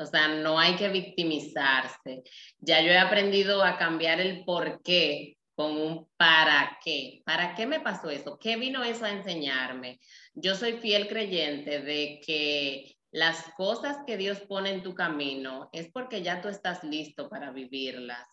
o 0.00 0.06
sea, 0.06 0.28
no 0.28 0.58
hay 0.58 0.76
que 0.76 0.88
victimizarse. 0.88 2.22
Ya 2.58 2.80
yo 2.80 2.88
he 2.88 2.98
aprendido 2.98 3.62
a 3.62 3.76
cambiar 3.76 4.20
el 4.20 4.44
por 4.44 4.82
qué 4.82 5.36
con 5.54 5.76
un 5.76 6.08
para 6.16 6.78
qué. 6.82 7.20
¿Para 7.24 7.54
qué 7.54 7.66
me 7.66 7.80
pasó 7.80 8.08
eso? 8.08 8.38
¿Qué 8.38 8.56
vino 8.56 8.82
eso 8.82 9.04
a 9.04 9.10
enseñarme? 9.10 10.00
Yo 10.32 10.54
soy 10.54 10.78
fiel 10.78 11.06
creyente 11.06 11.80
de 11.82 12.20
que 12.24 12.96
las 13.12 13.52
cosas 13.56 13.98
que 14.06 14.16
Dios 14.16 14.40
pone 14.40 14.70
en 14.70 14.82
tu 14.82 14.94
camino 14.94 15.68
es 15.72 15.90
porque 15.92 16.22
ya 16.22 16.40
tú 16.40 16.48
estás 16.48 16.82
listo 16.82 17.28
para 17.28 17.50
vivirlas. 17.50 18.26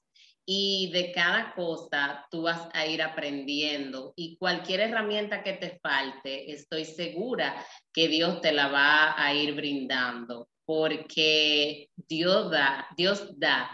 Y 0.45 0.89
de 0.93 1.11
cada 1.11 1.53
cosa 1.53 2.25
tú 2.31 2.43
vas 2.43 2.69
a 2.73 2.85
ir 2.85 3.01
aprendiendo 3.01 4.13
y 4.15 4.37
cualquier 4.37 4.79
herramienta 4.79 5.43
que 5.43 5.51
te 5.51 5.77
falte, 5.83 6.49
estoy 6.53 6.85
segura 6.85 7.61
que 7.91 8.07
Dios 8.07 8.39
te 8.39 8.53
la 8.53 8.69
va 8.69 9.21
a 9.21 9.33
ir 9.33 9.53
brindando 9.53 10.47
porque 10.67 11.89
Dios 11.95 12.51
da, 12.51 12.87
Dios 12.97 13.39
da 13.39 13.71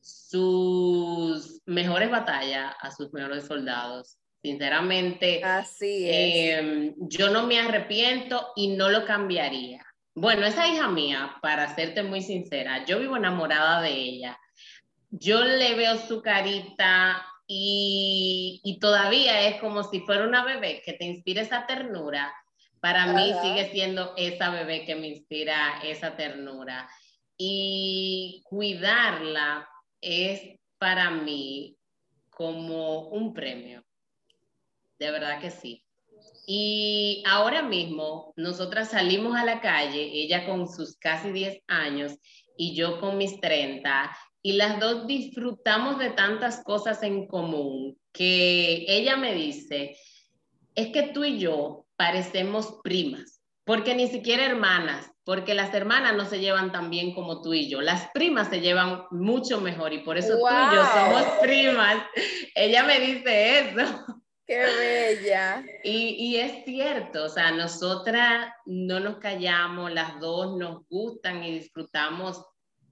sus 0.00 1.60
mejores 1.66 2.10
batallas 2.12 2.76
a 2.80 2.92
sus 2.92 3.12
mejores 3.12 3.44
soldados. 3.44 4.18
Sinceramente, 4.40 5.42
Así 5.42 6.08
es. 6.08 6.58
Em, 6.60 6.94
yo 7.00 7.30
no 7.30 7.44
me 7.44 7.58
arrepiento 7.58 8.52
y 8.54 8.68
no 8.68 8.88
lo 8.88 9.04
cambiaría. 9.04 9.84
Bueno, 10.14 10.46
esa 10.46 10.68
hija 10.68 10.86
mía, 10.86 11.34
para 11.42 11.74
serte 11.74 12.04
muy 12.04 12.22
sincera, 12.22 12.84
yo 12.84 13.00
vivo 13.00 13.16
enamorada 13.16 13.82
de 13.82 13.90
ella. 13.90 14.38
Yo 15.10 15.42
le 15.42 15.74
veo 15.74 15.98
su 15.98 16.22
carita 16.22 17.26
y, 17.48 18.60
y 18.62 18.78
todavía 18.78 19.48
es 19.48 19.60
como 19.60 19.82
si 19.82 20.00
fuera 20.02 20.24
una 20.24 20.44
bebé 20.44 20.82
que 20.84 20.92
te 20.92 21.04
inspira 21.04 21.42
esa 21.42 21.66
ternura 21.66 22.32
para 22.80 23.12
mí 23.12 23.32
sigue 23.42 23.70
siendo 23.70 24.14
esa 24.16 24.50
bebé 24.50 24.84
que 24.84 24.94
me 24.94 25.08
inspira 25.08 25.80
esa 25.84 26.16
ternura. 26.16 26.88
Y 27.36 28.42
cuidarla 28.44 29.68
es 30.00 30.58
para 30.78 31.10
mí 31.10 31.76
como 32.30 33.08
un 33.08 33.34
premio. 33.34 33.84
De 34.98 35.10
verdad 35.10 35.40
que 35.40 35.50
sí. 35.50 35.84
Y 36.46 37.22
ahora 37.26 37.62
mismo 37.62 38.32
nosotras 38.36 38.90
salimos 38.90 39.36
a 39.36 39.44
la 39.44 39.60
calle, 39.60 40.10
ella 40.12 40.46
con 40.46 40.68
sus 40.68 40.96
casi 40.96 41.30
10 41.30 41.62
años 41.66 42.16
y 42.56 42.74
yo 42.74 43.00
con 43.00 43.18
mis 43.18 43.38
30, 43.40 44.10
y 44.42 44.52
las 44.52 44.80
dos 44.80 45.06
disfrutamos 45.06 45.98
de 45.98 46.10
tantas 46.10 46.62
cosas 46.62 47.02
en 47.02 47.26
común 47.26 47.98
que 48.12 48.84
ella 48.88 49.16
me 49.16 49.34
dice, 49.34 49.96
es 50.74 50.88
que 50.88 51.02
tú 51.08 51.24
y 51.24 51.38
yo 51.38 51.87
parecemos 51.98 52.78
primas, 52.84 53.42
porque 53.64 53.94
ni 53.94 54.08
siquiera 54.08 54.46
hermanas, 54.46 55.10
porque 55.24 55.52
las 55.52 55.74
hermanas 55.74 56.14
no 56.14 56.24
se 56.24 56.38
llevan 56.38 56.70
tan 56.72 56.88
bien 56.88 57.12
como 57.12 57.42
tú 57.42 57.52
y 57.52 57.68
yo, 57.68 57.82
las 57.82 58.08
primas 58.14 58.48
se 58.48 58.60
llevan 58.60 59.02
mucho 59.10 59.60
mejor 59.60 59.92
y 59.92 59.98
por 59.98 60.16
eso 60.16 60.38
tú 60.38 60.46
y 60.48 60.74
yo 60.74 60.86
somos 60.86 61.24
primas. 61.42 62.02
Ella 62.54 62.84
me 62.84 63.00
dice 63.00 63.58
eso. 63.58 64.06
Qué 64.46 64.58
bella. 64.58 65.62
Y, 65.84 66.14
y, 66.18 66.36
es 66.36 66.64
cierto, 66.64 67.24
o 67.24 67.28
sea, 67.28 67.50
nosotras 67.50 68.50
no 68.64 69.00
nos 69.00 69.18
callamos, 69.18 69.92
las 69.92 70.18
dos 70.20 70.56
nos 70.56 70.88
gustan 70.88 71.44
y 71.44 71.58
disfrutamos 71.58 72.42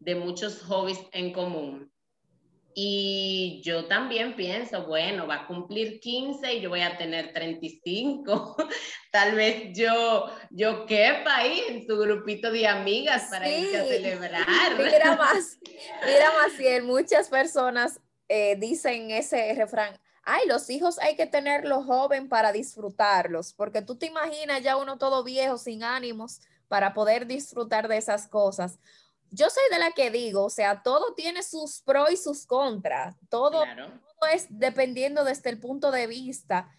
de 0.01 0.17
muchos 0.17 0.63
hobbies 0.65 1.01
en 1.13 1.33
común. 1.33 1.91
Y 2.79 3.63
yo 3.65 3.87
también 3.87 4.37
pienso, 4.37 4.87
bueno, 4.87 5.27
va 5.27 5.37
a 5.37 5.47
cumplir 5.47 5.99
15 5.99 6.57
y 6.57 6.61
yo 6.61 6.69
voy 6.69 6.83
a 6.83 6.99
tener 6.99 7.33
35. 7.33 8.55
Tal 9.11 9.35
vez 9.35 9.71
yo, 9.73 10.27
yo 10.51 10.85
quepa 10.85 11.37
ahí 11.37 11.63
en 11.69 11.87
su 11.87 11.97
grupito 11.97 12.51
de 12.51 12.67
amigas 12.69 13.29
para 13.31 13.49
ir 13.49 13.75
a 13.75 13.83
celebrar. 13.83 14.47
Mira 14.77 15.17
más, 15.17 15.59
mira 16.05 16.31
más, 16.35 16.85
muchas 16.85 17.31
personas 17.31 17.99
eh, 18.29 18.57
dicen 18.57 19.11
ese 19.11 19.55
refrán, 19.55 19.99
ay, 20.23 20.47
los 20.47 20.69
hijos 20.69 20.99
hay 20.99 21.17
que 21.17 21.25
tenerlos 21.25 21.87
joven 21.87 22.29
para 22.29 22.53
disfrutarlos, 22.53 23.55
porque 23.55 23.81
tú 23.81 23.97
te 23.97 24.05
imaginas 24.05 24.61
ya 24.63 24.77
uno 24.77 24.99
todo 24.99 25.25
viejo, 25.25 25.57
sin 25.57 25.83
ánimos, 25.83 26.43
para 26.69 26.93
poder 26.93 27.27
disfrutar 27.27 27.89
de 27.89 27.97
esas 27.97 28.29
cosas 28.29 28.79
yo 29.31 29.51
soy 29.51 29.63
de 29.71 29.79
la 29.79 29.93
que 29.93 30.11
digo, 30.11 30.45
o 30.45 30.51
sea, 30.51 30.83
todo 30.83 31.15
tiene 31.15 31.43
sus 31.43 31.83
pros 31.83 32.11
y 32.11 32.17
sus 32.17 32.47
contras, 32.47 33.17
todo, 33.29 33.65
es 34.33 34.47
dependiendo 34.49 35.25
desde 35.25 35.51
el 35.51 35.61
punto 35.61 35.91
de 35.91 36.07
vista 36.07 36.71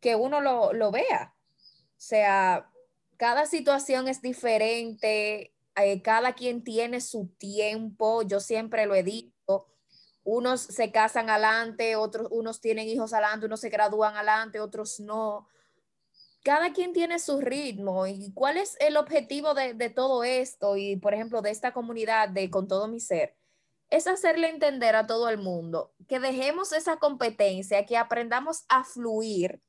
que 0.00 0.16
uno 0.16 0.40
lo, 0.40 0.90
vea. 0.90 1.34
O 1.36 2.02
sea, 2.02 2.70
cada 3.16 3.46
situación 3.46 4.08
es 4.08 4.22
diferente, 4.22 5.54
eh, 5.76 6.02
cada 6.02 6.32
quien 6.32 6.64
tiene 6.64 7.00
su 7.00 7.28
tiempo, 7.38 8.22
yo 8.22 8.40
siempre 8.40 8.86
lo 8.86 8.94
he 8.94 9.02
dicho, 9.02 9.66
unos 10.24 10.60
se 10.60 10.90
casan 10.90 11.30
adelante, 11.30 11.96
otros, 11.96 12.28
unos 12.30 12.60
tienen 12.60 12.88
hijos 12.88 13.12
adelante, 13.12 13.46
unos 13.46 13.60
se 13.60 13.68
gradúan 13.68 14.16
adelante, 14.16 14.60
otros 14.60 15.00
no 15.00 15.48
cada 16.42 16.72
quien 16.72 16.92
tiene 16.92 17.18
su 17.18 17.40
ritmo 17.40 18.06
y 18.06 18.32
cuál 18.32 18.56
es 18.56 18.76
el 18.80 18.96
objetivo 18.96 19.54
de, 19.54 19.90
todo 19.90 20.24
esto 20.24 20.76
y, 20.76 20.96
por 20.96 21.14
ejemplo, 21.14 21.42
de 21.42 21.50
esta 21.50 21.72
comunidad 21.72 22.28
de 22.28 22.50
Con 22.50 22.66
todo 22.66 22.88
mi 22.88 23.00
ser, 23.00 23.36
es 23.90 24.06
hacerle 24.06 24.48
entender 24.48 24.96
a 24.96 25.06
todo 25.06 25.28
el 25.28 25.38
mundo 25.38 25.92
que 26.08 26.20
dejemos 26.20 26.72
esa 26.72 26.96
competencia, 26.96 27.84
que 27.86 27.96
aprendamos 27.96 28.64
a 28.68 28.84
fluir 28.84 29.60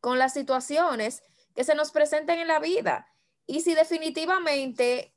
con 0.00 0.18
las 0.18 0.32
situaciones 0.32 1.22
que 1.54 1.64
se 1.64 1.74
nos 1.74 1.90
presenten 1.90 2.38
en 2.38 2.48
la 2.48 2.60
vida. 2.60 3.08
Y 3.46 3.62
si 3.62 3.74
definitivamente 3.74 5.14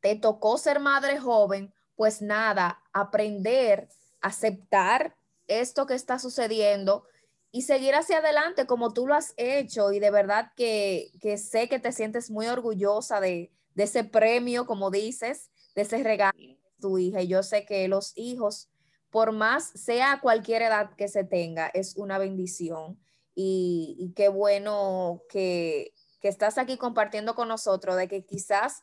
te 0.00 0.16
tocó 0.16 0.58
ser 0.58 0.80
madre 0.80 1.18
joven, 1.18 1.74
pues 1.96 2.22
nada, 2.22 2.82
aprender, 2.92 3.88
aceptar 4.20 5.16
esto 5.46 5.86
que 5.86 5.94
está 5.94 6.18
sucediendo 6.18 7.04
y 7.54 7.62
seguir 7.62 7.94
hacia 7.94 8.18
adelante 8.18 8.66
como 8.66 8.94
tú 8.94 9.06
lo 9.06 9.14
has 9.14 9.34
hecho 9.36 9.92
y 9.92 10.00
de 10.00 10.10
verdad 10.10 10.52
que, 10.56 11.12
sé 11.36 11.68
que 11.68 11.78
te 11.78 11.92
sientes 11.92 12.30
muy 12.30 12.46
orgullosa 12.46 13.20
de, 13.20 13.52
ese 13.76 14.04
premio, 14.04 14.66
como 14.66 14.90
dices, 14.90 15.50
de 15.74 15.82
ese 15.82 16.02
regalo 16.02 16.38
de 16.38 16.58
tu 16.80 16.98
hija. 16.98 17.20
Y 17.20 17.28
yo 17.28 17.42
sé 17.42 17.66
que 17.66 17.86
los 17.88 18.12
hijos, 18.16 18.70
por 19.10 19.32
más 19.32 19.68
sea 19.74 20.20
cualquier 20.22 20.62
edad 20.62 20.94
que 20.96 21.08
se 21.08 21.24
tenga, 21.24 21.68
es 21.68 21.96
una 21.96 22.16
bendición. 22.16 22.98
Y, 23.34 23.96
y 23.98 24.12
qué 24.14 24.28
bueno 24.28 25.22
que, 25.28 25.92
que 26.20 26.28
estás 26.28 26.56
aquí 26.56 26.78
compartiendo 26.78 27.34
con 27.34 27.48
nosotros 27.48 27.96
de 27.96 28.08
que 28.08 28.24
quizás 28.24 28.82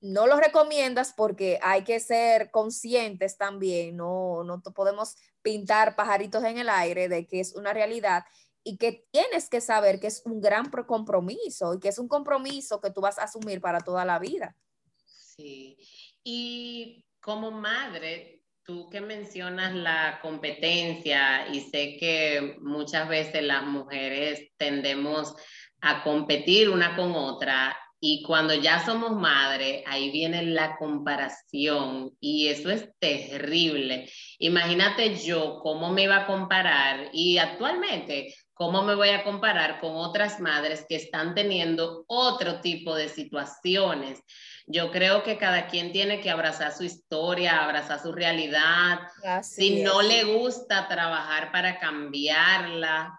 no 0.00 0.26
lo 0.26 0.36
recomiendas 0.36 1.12
porque 1.16 1.58
hay 1.62 1.84
que 1.84 2.00
ser 2.00 2.50
conscientes 2.50 3.36
también, 3.36 3.96
no, 3.96 4.44
no 4.44 4.60
podemos 4.62 5.16
pintar 5.42 5.96
pajaritos 5.96 6.44
en 6.44 6.58
el 6.58 6.68
aire 6.68 7.08
de 7.08 7.26
que 7.26 7.40
es 7.40 7.54
una 7.54 7.72
realidad 7.72 8.24
y 8.62 8.78
que 8.78 9.06
tienes 9.12 9.48
que 9.48 9.60
saber 9.60 10.00
que 10.00 10.08
es 10.08 10.22
un 10.24 10.40
gran 10.40 10.70
compromiso 10.70 11.74
y 11.74 11.78
que 11.78 11.88
es 11.88 11.98
un 11.98 12.08
compromiso 12.08 12.80
que 12.80 12.90
tú 12.90 13.00
vas 13.00 13.18
a 13.18 13.24
asumir 13.24 13.60
para 13.60 13.80
toda 13.80 14.04
la 14.04 14.18
vida. 14.18 14.56
Sí, 15.04 15.78
y 16.24 17.04
como 17.20 17.52
madre, 17.52 18.42
tú 18.64 18.90
que 18.90 19.00
mencionas 19.00 19.72
la 19.72 20.18
competencia 20.20 21.46
y 21.52 21.60
sé 21.60 21.96
que 21.96 22.56
muchas 22.60 23.08
veces 23.08 23.44
las 23.44 23.64
mujeres 23.64 24.50
tendemos 24.56 25.36
a 25.80 26.02
competir 26.02 26.68
una 26.68 26.96
con 26.96 27.12
otra 27.12 27.76
y 27.98 28.22
cuando 28.22 28.54
ya 28.54 28.84
somos 28.84 29.12
madre, 29.12 29.82
ahí 29.86 30.10
viene 30.10 30.42
la 30.42 30.76
comparación 30.76 32.12
y 32.20 32.48
eso 32.48 32.70
es 32.70 32.88
terrible. 32.98 34.10
Imagínate 34.38 35.16
yo 35.16 35.60
cómo 35.62 35.90
me 35.90 36.02
iba 36.02 36.16
a 36.18 36.26
comparar 36.26 37.08
y 37.12 37.38
actualmente 37.38 38.34
cómo 38.52 38.82
me 38.82 38.94
voy 38.94 39.10
a 39.10 39.24
comparar 39.24 39.80
con 39.80 39.96
otras 39.96 40.40
madres 40.40 40.84
que 40.88 40.96
están 40.96 41.34
teniendo 41.34 42.04
otro 42.06 42.60
tipo 42.60 42.94
de 42.94 43.08
situaciones. 43.08 44.20
Yo 44.66 44.90
creo 44.90 45.22
que 45.22 45.38
cada 45.38 45.68
quien 45.68 45.92
tiene 45.92 46.20
que 46.20 46.30
abrazar 46.30 46.72
su 46.72 46.84
historia, 46.84 47.64
abrazar 47.64 48.02
su 48.02 48.12
realidad. 48.12 49.00
si 49.42 49.82
no 49.82 50.02
le 50.02 50.24
gusta 50.24 50.86
trabajar 50.88 51.50
para 51.50 51.78
cambiarla, 51.78 53.18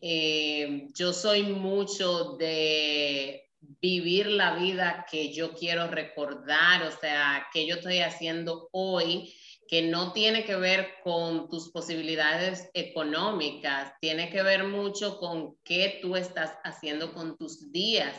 eh, 0.00 0.86
yo 0.94 1.12
soy 1.12 1.42
mucho 1.44 2.36
de 2.36 3.47
vivir 3.80 4.26
la 4.26 4.54
vida 4.56 5.06
que 5.10 5.32
yo 5.32 5.54
quiero 5.54 5.88
recordar, 5.88 6.82
o 6.82 6.90
sea, 6.90 7.46
que 7.52 7.66
yo 7.66 7.76
estoy 7.76 8.00
haciendo 8.00 8.68
hoy, 8.72 9.32
que 9.68 9.82
no 9.82 10.12
tiene 10.12 10.44
que 10.44 10.56
ver 10.56 10.94
con 11.04 11.48
tus 11.48 11.70
posibilidades 11.70 12.70
económicas, 12.74 13.92
tiene 14.00 14.30
que 14.30 14.42
ver 14.42 14.64
mucho 14.64 15.18
con 15.18 15.56
qué 15.62 15.98
tú 16.00 16.16
estás 16.16 16.54
haciendo 16.64 17.12
con 17.12 17.36
tus 17.36 17.70
días. 17.70 18.14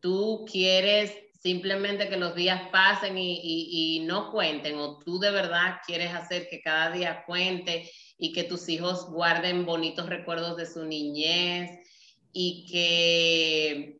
Tú 0.00 0.44
quieres 0.50 1.12
simplemente 1.40 2.08
que 2.08 2.16
los 2.16 2.34
días 2.34 2.68
pasen 2.70 3.16
y, 3.16 4.04
no 4.06 4.30
cuenten, 4.30 4.76
o 4.76 4.98
tú 4.98 5.18
de 5.18 5.30
verdad 5.30 5.76
quieres 5.86 6.12
hacer 6.12 6.48
que 6.48 6.60
cada 6.60 6.90
día 6.90 7.24
cuente 7.24 7.90
y 8.18 8.32
que 8.32 8.44
tus 8.44 8.68
hijos 8.68 9.06
guarden 9.10 9.64
bonitos 9.64 10.08
recuerdos 10.08 10.56
de 10.56 10.66
su 10.66 10.84
niñez 10.84 11.70
y 12.32 12.66
que 12.70 13.99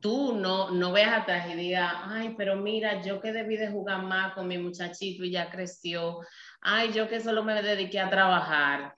tú 0.00 0.34
no, 0.34 0.70
no 0.70 0.92
veas 0.92 1.22
atrás 1.22 1.46
y 1.50 1.54
digas, 1.54 1.92
ay, 2.04 2.34
pero 2.36 2.56
mira, 2.56 3.02
yo 3.02 3.20
que 3.20 3.32
debí 3.32 3.56
de 3.56 3.70
jugar 3.70 4.02
más 4.02 4.34
con 4.34 4.48
mi 4.48 4.58
muchachito 4.58 5.24
y 5.24 5.30
ya 5.30 5.50
creció, 5.50 6.20
ay, 6.60 6.92
yo 6.92 7.08
que 7.08 7.20
solo 7.20 7.44
me 7.44 7.62
dediqué 7.62 8.00
a 8.00 8.10
trabajar. 8.10 8.94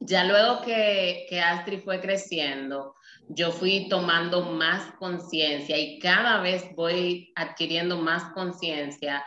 Ya 0.00 0.24
luego 0.24 0.62
que, 0.62 1.26
que 1.28 1.40
Astrid 1.40 1.80
fue 1.80 2.00
creciendo, 2.00 2.94
yo 3.28 3.50
fui 3.50 3.88
tomando 3.88 4.42
más 4.42 4.94
conciencia 4.98 5.76
y 5.76 5.98
cada 5.98 6.40
vez 6.40 6.64
voy 6.76 7.32
adquiriendo 7.34 7.96
más 7.98 8.32
conciencia 8.32 9.24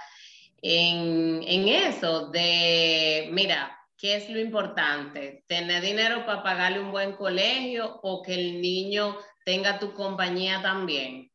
en, 0.61 1.43
en 1.43 1.67
eso 1.67 2.29
de, 2.29 3.29
mira, 3.31 3.77
¿qué 3.97 4.15
es 4.15 4.29
lo 4.29 4.39
importante? 4.39 5.43
¿Tener 5.47 5.83
dinero 5.83 6.25
para 6.25 6.43
pagarle 6.43 6.79
un 6.79 6.91
buen 6.91 7.13
colegio 7.13 7.99
o 8.01 8.21
que 8.21 8.33
el 8.33 8.61
niño 8.61 9.17
tenga 9.51 9.79
tu 9.79 9.93
compañía 9.93 10.61
también. 10.61 11.29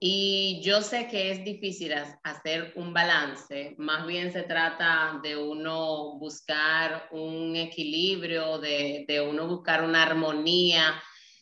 Y 0.00 0.60
yo 0.64 0.82
sé 0.82 1.06
que 1.06 1.30
es 1.30 1.44
difícil 1.44 1.94
hacer 2.24 2.72
un 2.74 2.92
balance, 2.92 3.76
más 3.78 4.04
bien 4.04 4.32
se 4.32 4.42
trata 4.42 5.20
de 5.22 5.36
uno 5.36 6.18
buscar 6.18 7.08
un 7.12 7.54
equilibrio, 7.54 8.58
de, 8.58 9.04
de 9.06 9.20
uno 9.20 9.46
buscar 9.46 9.84
una 9.84 10.02
armonía, 10.02 11.00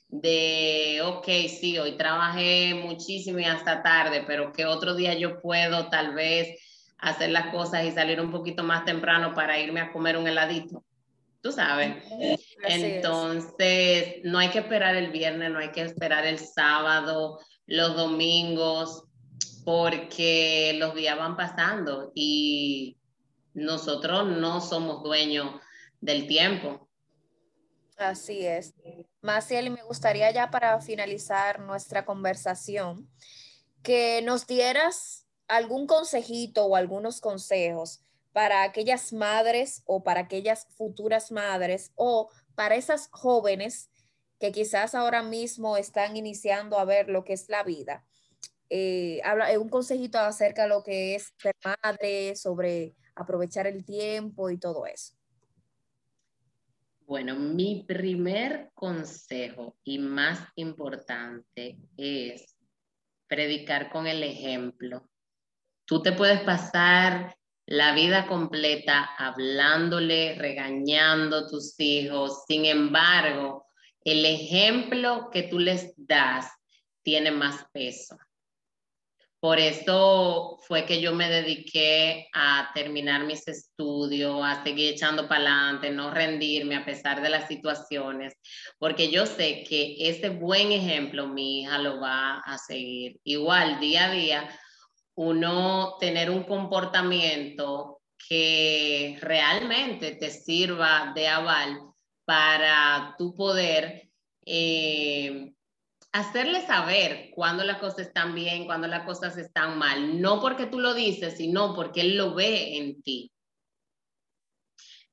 de, 0.09 1.01
ok, 1.03 1.27
sí, 1.49 1.79
hoy 1.79 1.97
trabajé 1.97 2.75
muchísimo 2.75 3.39
y 3.39 3.45
hasta 3.45 3.83
tarde, 3.83 4.25
pero 4.27 4.53
que 4.53 4.67
otro 4.67 4.95
día 4.95 5.15
yo 5.15 5.41
puedo 5.41 5.89
tal 5.89 6.13
vez 6.15 6.61
hacer 6.99 7.31
las 7.31 7.47
cosas 7.47 7.87
y 7.87 7.93
salir 7.93 8.21
un 8.21 8.31
poquito 8.31 8.63
más 8.63 8.85
temprano 8.85 9.33
para 9.35 9.59
irme 9.59 9.81
a 9.81 9.91
comer 9.91 10.19
un 10.19 10.29
heladito 10.29 10.85
tú 11.43 11.53
sabes. 11.53 12.03
Entonces, 12.63 14.17
no 14.25 14.39
hay 14.39 14.51
que 14.51 14.61
esperar 14.61 14.95
el 14.95 15.11
viernes, 15.11 15.51
no 15.51 15.59
hay 15.59 15.73
que 15.73 15.83
esperar 15.83 16.25
el 16.25 16.39
sábado, 16.39 17.41
los 17.67 17.97
domingos, 17.97 19.05
porque 19.65 20.77
los 20.79 20.95
días 20.95 21.19
van 21.19 21.37
pasando 21.37 22.13
y 22.15 22.97
nosotros 23.55 24.29
no 24.29 24.61
somos 24.61 25.03
dueños 25.03 25.61
del 26.01 26.27
tiempo. 26.27 26.89
Así 27.97 28.47
es. 28.47 28.75
Maciel, 29.21 29.71
me 29.71 29.83
gustaría 29.83 30.31
ya 30.31 30.51
para 30.51 30.81
finalizar 30.81 31.61
nuestra 31.61 32.05
conversación, 32.05 33.09
que 33.83 34.23
nos 34.23 34.47
dieras 34.47 35.27
algún 35.49 35.87
consejito 35.87 36.65
o 36.65 36.77
algunos 36.77 37.21
consejos 37.21 38.01
para 38.33 38.63
aquellas 38.63 39.13
madres 39.13 39.83
o 39.87 40.03
para 40.03 40.21
aquellas 40.21 40.67
futuras 40.77 41.31
madres 41.31 41.93
o 41.95 42.31
para 42.55 42.77
esas 42.77 43.09
jóvenes 43.11 43.91
que 44.39 44.53
quizás 44.53 44.95
ahora 44.95 45.23
mismo 45.23 45.77
están 45.77 46.17
iniciando 46.17 46.79
a 46.79 46.85
ver 46.85 47.09
lo 47.09 47.25
que 47.25 47.35
es 47.35 47.49
la 47.49 47.63
vida. 47.63 48.05
Eh, 48.71 49.21
habla, 49.23 49.53
eh, 49.53 49.59
un 49.59 49.69
consejito 49.69 50.19
acerca 50.19 50.63
de 50.63 50.69
lo 50.71 50.83
que 50.83 51.15
es 51.15 51.33
ser 51.39 51.55
madre, 51.65 52.35
sobre 52.35 52.97
aprovechar 53.15 53.67
el 53.67 53.85
tiempo 53.85 54.51
y 54.51 54.59
todo 54.59 54.87
eso. 54.87 55.15
Bueno, 57.07 57.37
mi 57.37 57.85
primer 57.87 58.71
consejo 58.75 59.77
y 59.85 59.99
más 59.99 60.41
importante 60.57 61.79
es 61.97 62.57
predicar 63.27 63.91
con 63.91 64.07
el 64.07 64.23
ejemplo. 64.23 65.09
Tú 65.85 66.01
te 66.01 66.13
puedes 66.13 66.41
pasar 66.41 67.37
la 67.67 67.95
vida 67.95 68.27
completa 68.27 69.11
hablándole, 69.17 70.35
regañando 70.35 71.39
a 71.39 71.49
tus 71.49 71.79
hijos. 71.79 72.45
Sin 72.47 72.65
embargo, 72.65 73.67
el 74.05 74.25
ejemplo 74.25 75.31
que 75.33 75.45
tú 75.45 75.59
les 75.59 75.93
das 75.97 76.51
tiene 77.03 77.31
más 77.31 77.65
peso. 77.73 78.17
Por 79.43 79.59
eso 79.59 80.61
fue 80.69 80.87
que 80.87 81.01
yo 81.01 81.15
me 81.15 81.29
dediqué 81.29 82.29
a 82.33 82.71
terminar 82.75 83.25
mis 83.25 83.49
estudios, 83.49 84.41
a 84.45 84.63
seguir 84.63 84.93
echando 84.93 85.27
para 85.27 85.41
adelante, 85.41 85.91
no 85.91 86.13
rendirme 86.13 86.77
a 86.77 86.85
pesar 86.85 87.21
de 87.21 87.29
las 87.29 87.49
situaciones, 87.49 88.35
porque 88.79 89.11
yo 89.11 89.27
sé 89.27 89.65
que 89.69 89.97
ese 89.99 90.29
buen 90.29 90.71
ejemplo 90.71 91.27
mi 91.27 91.63
hija 91.63 91.79
lo 91.79 92.01
va 92.01 92.39
a 92.39 92.57
seguir. 92.57 93.19
Igual, 93.25 93.81
día 93.81 94.05
a 94.05 94.13
día, 94.13 94.61
uno 95.15 95.97
tener 95.99 96.31
un 96.31 96.45
comportamiento 96.45 98.01
que 98.29 99.19
realmente 99.21 100.17
te 100.17 100.31
sirva 100.31 101.13
de 101.15 101.29
aval 101.29 101.81
para 102.25 103.15
tu 103.19 103.35
poder 103.35 104.11
eh, 104.47 105.53
hacerle 106.13 106.67
saber 106.67 107.31
cuando 107.35 107.65
las 107.65 107.79
cosas 107.79 108.07
están 108.07 108.35
bien, 108.35 108.67
cuando 108.67 108.87
las 108.87 109.05
cosas 109.05 109.37
están 109.37 109.79
mal, 109.79 110.21
no 110.21 110.41
porque 110.41 110.67
tú 110.67 110.79
lo 110.79 110.95
dices, 110.95 111.37
sino 111.37 111.75
porque 111.75 112.03
él 112.03 112.17
lo 112.17 112.35
ve 112.35 112.77
en 112.77 113.03
ti. 113.03 113.33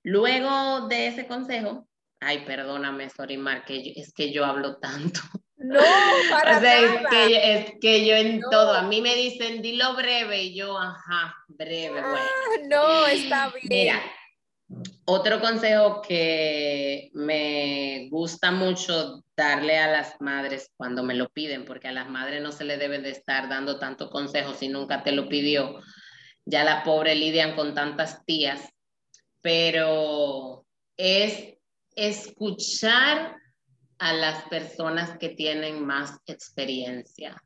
Luego 0.03 0.87
de 0.87 1.07
ese 1.07 1.27
consejo, 1.27 1.87
ay, 2.19 2.45
perdóname, 2.45 3.09
Sorimar, 3.09 3.65
que 3.65 3.93
es 3.95 4.13
que 4.13 4.31
yo 4.31 4.45
hablo 4.45 4.77
tanto. 4.77 5.21
No, 5.59 5.79
para 6.31 6.57
o 6.57 6.61
sea, 6.61 6.79
Es 6.79 7.07
que, 7.09 7.53
es 7.53 7.71
que 7.81 8.05
yo 8.05 8.15
en 8.15 8.39
todo, 8.39 8.73
a 8.73 8.83
mí 8.83 9.01
me 9.01 9.13
dicen, 9.15 9.61
dilo 9.61 9.93
breve, 9.95 10.43
y 10.43 10.55
yo, 10.55 10.77
ajá, 10.77 11.35
breve, 11.49 12.01
bueno. 12.01 12.17
Ah, 12.17 12.57
no, 12.69 13.07
está 13.07 13.49
bien. 13.49 13.67
Mira, 13.67 14.01
otro 15.03 15.41
consejo 15.41 16.01
que 16.01 17.09
me 17.13 18.07
gusta 18.09 18.51
mucho 18.51 19.23
darle 19.35 19.77
a 19.77 19.87
las 19.87 20.21
madres 20.21 20.71
cuando 20.77 21.03
me 21.03 21.15
lo 21.15 21.27
piden, 21.29 21.65
porque 21.65 21.89
a 21.89 21.91
las 21.91 22.07
madres 22.09 22.41
no 22.41 22.53
se 22.53 22.63
le 22.63 22.77
debe 22.77 22.99
de 22.99 23.09
estar 23.09 23.49
dando 23.49 23.79
tanto 23.79 24.09
consejo 24.09 24.53
si 24.53 24.69
nunca 24.69 25.03
te 25.03 25.11
lo 25.11 25.27
pidió. 25.27 25.81
Ya 26.45 26.63
las 26.63 26.83
pobres 26.85 27.17
lidian 27.17 27.55
con 27.55 27.73
tantas 27.73 28.23
tías, 28.25 28.61
pero 29.41 30.65
es 30.95 31.55
escuchar 31.95 33.35
a 33.99 34.13
las 34.13 34.43
personas 34.45 35.17
que 35.17 35.29
tienen 35.29 35.85
más 35.85 36.19
experiencia, 36.25 37.41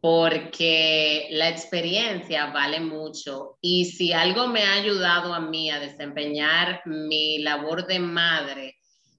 porque 0.00 1.28
la 1.30 1.50
experiencia 1.50 2.46
vale 2.46 2.80
mucho. 2.80 3.58
Y 3.60 3.84
si 3.84 4.12
algo 4.12 4.48
me 4.48 4.62
ha 4.62 4.74
ayudado 4.74 5.34
a 5.34 5.40
mí 5.40 5.70
a 5.70 5.78
desempeñar 5.78 6.82
mi 6.86 7.38
labor 7.38 7.86
de 7.86 7.98
madre 7.98 8.76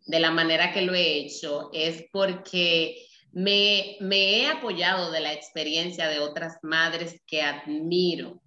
de 0.08 0.20
la 0.20 0.32
manera 0.32 0.72
que 0.74 0.82
lo 0.82 0.96
he 0.96 1.20
hecho 1.20 1.70
es 1.74 2.06
porque 2.12 3.06
me, 3.32 3.98
me 4.00 4.40
he 4.40 4.48
apoyado 4.48 5.12
de 5.12 5.20
la 5.20 5.34
experiencia 5.34 6.08
de 6.08 6.20
otras 6.20 6.58
madres 6.64 7.22
que 7.28 7.42
admiro. 7.42 8.42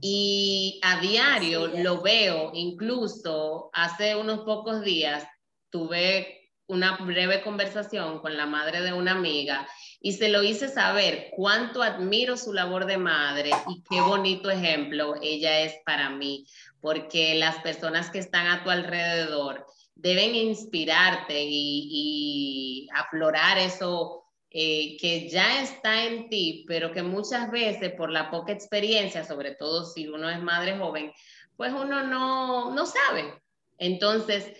Y 0.00 0.80
a 0.82 1.00
diario 1.00 1.68
lo 1.68 2.00
veo, 2.00 2.50
incluso 2.54 3.70
hace 3.72 4.16
unos 4.16 4.40
pocos 4.40 4.82
días 4.82 5.24
tuve 5.70 6.41
una 6.66 6.96
breve 6.96 7.42
conversación 7.42 8.20
con 8.20 8.36
la 8.36 8.46
madre 8.46 8.80
de 8.82 8.92
una 8.92 9.12
amiga 9.12 9.66
y 10.00 10.12
se 10.12 10.28
lo 10.28 10.42
hice 10.42 10.68
saber 10.68 11.28
cuánto 11.30 11.82
admiro 11.82 12.36
su 12.36 12.52
labor 12.52 12.86
de 12.86 12.98
madre 12.98 13.50
y 13.68 13.82
qué 13.88 14.00
bonito 14.00 14.50
ejemplo 14.50 15.14
ella 15.22 15.60
es 15.60 15.74
para 15.84 16.10
mí, 16.10 16.46
porque 16.80 17.34
las 17.34 17.58
personas 17.58 18.10
que 18.10 18.18
están 18.18 18.46
a 18.46 18.64
tu 18.64 18.70
alrededor 18.70 19.66
deben 19.94 20.34
inspirarte 20.34 21.44
y, 21.44 22.88
aflorar 22.94 23.58
eso 23.58 24.24
eh, 24.50 24.96
que 24.98 25.28
ya 25.28 25.62
está 25.62 26.04
en 26.04 26.28
ti, 26.28 26.64
pero 26.66 26.92
que 26.92 27.02
muchas 27.02 27.50
veces 27.50 27.92
por 27.94 28.10
la 28.10 28.30
poca 28.30 28.52
experiencia, 28.52 29.24
sobre 29.24 29.54
todo 29.54 29.84
si 29.86 30.08
uno 30.08 30.28
es 30.28 30.42
madre 30.42 30.76
joven, 30.76 31.12
pues 31.56 31.72
uno 31.72 32.02
no, 32.02 32.74
no 32.74 32.86
sabe. 32.86 33.40
Entonces, 33.78 34.52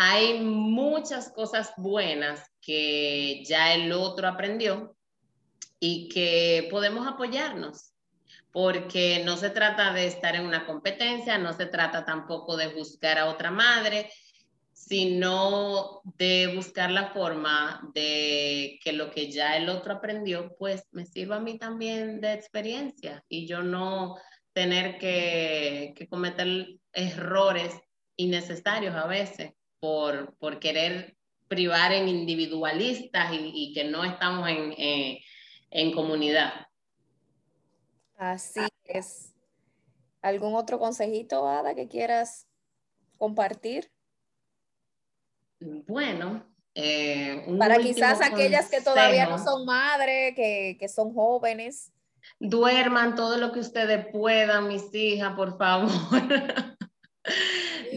hay 0.00 0.38
muchas 0.38 1.32
cosas 1.32 1.72
buenas 1.76 2.52
que 2.60 3.42
ya 3.44 3.74
el 3.74 3.90
otro 3.90 4.28
aprendió 4.28 4.96
y 5.80 6.08
que 6.08 6.68
podemos 6.70 7.04
apoyarnos, 7.08 7.94
porque 8.52 9.24
no 9.24 9.36
se 9.36 9.50
trata 9.50 9.92
de 9.92 10.06
estar 10.06 10.36
en 10.36 10.46
una 10.46 10.66
competencia, 10.66 11.36
no 11.36 11.52
se 11.52 11.66
trata 11.66 12.04
tampoco 12.04 12.56
de 12.56 12.68
buscar 12.68 13.18
a 13.18 13.26
otra 13.26 13.50
madre, 13.50 14.08
sino 14.72 16.02
de 16.16 16.52
buscar 16.54 16.92
la 16.92 17.12
forma 17.12 17.90
de 17.92 18.78
que 18.84 18.92
lo 18.92 19.10
que 19.10 19.32
ya 19.32 19.56
el 19.56 19.68
otro 19.68 19.94
aprendió, 19.94 20.54
pues 20.60 20.84
me 20.92 21.06
sirva 21.06 21.36
a 21.36 21.40
mí 21.40 21.58
también 21.58 22.20
de 22.20 22.34
experiencia 22.34 23.24
y 23.28 23.48
yo 23.48 23.64
no 23.64 24.14
tener 24.52 24.96
que, 24.98 26.06
cometer 26.08 26.68
errores 26.92 27.74
innecesarios 28.14 28.94
a 28.94 29.08
veces 29.08 29.57
por, 29.80 30.58
querer 30.60 31.16
privar 31.48 31.92
en 31.92 32.08
individualistas 32.08 33.32
y, 33.32 33.72
que 33.72 33.84
no 33.84 34.04
estamos 34.04 34.48
en, 34.48 34.74
en 35.70 35.92
comunidad. 35.92 36.52
Así 38.16 38.60
es. 38.84 39.32
¿Algún 40.20 40.54
otro 40.54 40.78
consejito, 40.78 41.48
Ada, 41.48 41.74
que 41.74 41.88
quieras 41.88 42.48
compartir? 43.16 43.90
Bueno, 45.60 46.44
eh, 46.74 47.44
para 47.58 47.78
quizás 47.78 48.20
aquellas 48.20 48.70
que 48.70 48.80
todavía 48.80 49.28
no 49.28 49.38
son 49.38 49.64
madres, 49.64 50.34
que, 50.34 50.88
son 50.88 51.12
jóvenes. 51.12 51.92
Duerman 52.38 53.14
todo 53.14 53.36
lo 53.36 53.52
que 53.52 53.60
ustedes 53.60 54.06
puedan, 54.12 54.68
mis 54.68 54.94
hijas, 54.94 55.34
por 55.34 55.58
favor. 55.58 55.90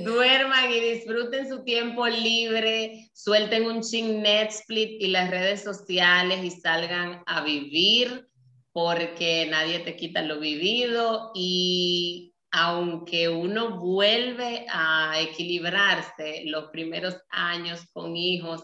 Duerman 0.03 0.71
y 0.71 0.79
disfruten 0.79 1.47
su 1.47 1.63
tiempo 1.63 2.07
libre, 2.07 3.09
suelten 3.13 3.65
un 3.65 3.81
ching 3.81 4.21
Netflix 4.21 4.93
y 4.99 5.07
las 5.07 5.29
redes 5.29 5.63
sociales 5.63 6.43
y 6.43 6.51
salgan 6.51 7.23
a 7.25 7.41
vivir 7.43 8.27
porque 8.73 9.47
nadie 9.49 9.79
te 9.79 9.95
quita 9.95 10.21
lo 10.21 10.39
vivido 10.39 11.31
y 11.35 12.33
aunque 12.51 13.29
uno 13.29 13.79
vuelve 13.79 14.65
a 14.69 15.19
equilibrarse, 15.19 16.43
los 16.45 16.65
primeros 16.65 17.17
años 17.29 17.87
con 17.93 18.15
hijos 18.15 18.63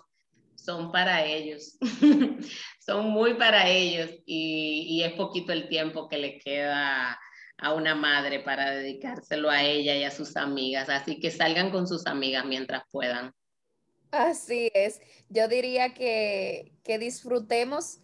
son 0.55 0.91
para 0.91 1.25
ellos, 1.25 1.77
son 2.85 3.09
muy 3.09 3.35
para 3.35 3.69
ellos 3.69 4.09
y, 4.25 5.01
es 5.01 5.13
poquito 5.13 5.53
el 5.53 5.69
tiempo 5.69 6.09
que 6.09 6.17
le 6.17 6.39
queda 6.39 7.17
a 7.57 7.73
una 7.73 7.95
madre 7.95 8.39
para 8.39 8.71
dedicárselo 8.71 9.49
a 9.49 9.63
ella 9.63 9.95
y 9.95 10.03
a 10.03 10.11
sus 10.11 10.37
amigas, 10.37 10.89
así 10.89 11.19
que 11.19 11.31
salgan 11.31 11.71
con 11.71 11.87
sus 11.87 12.05
amigas 12.05 12.45
mientras 12.45 12.83
puedan. 12.91 13.33
Así 14.11 14.71
es, 14.73 15.01
yo 15.29 15.47
diría 15.47 15.93
que, 15.93 16.71
que 16.83 16.97
disfrutemos 16.97 17.99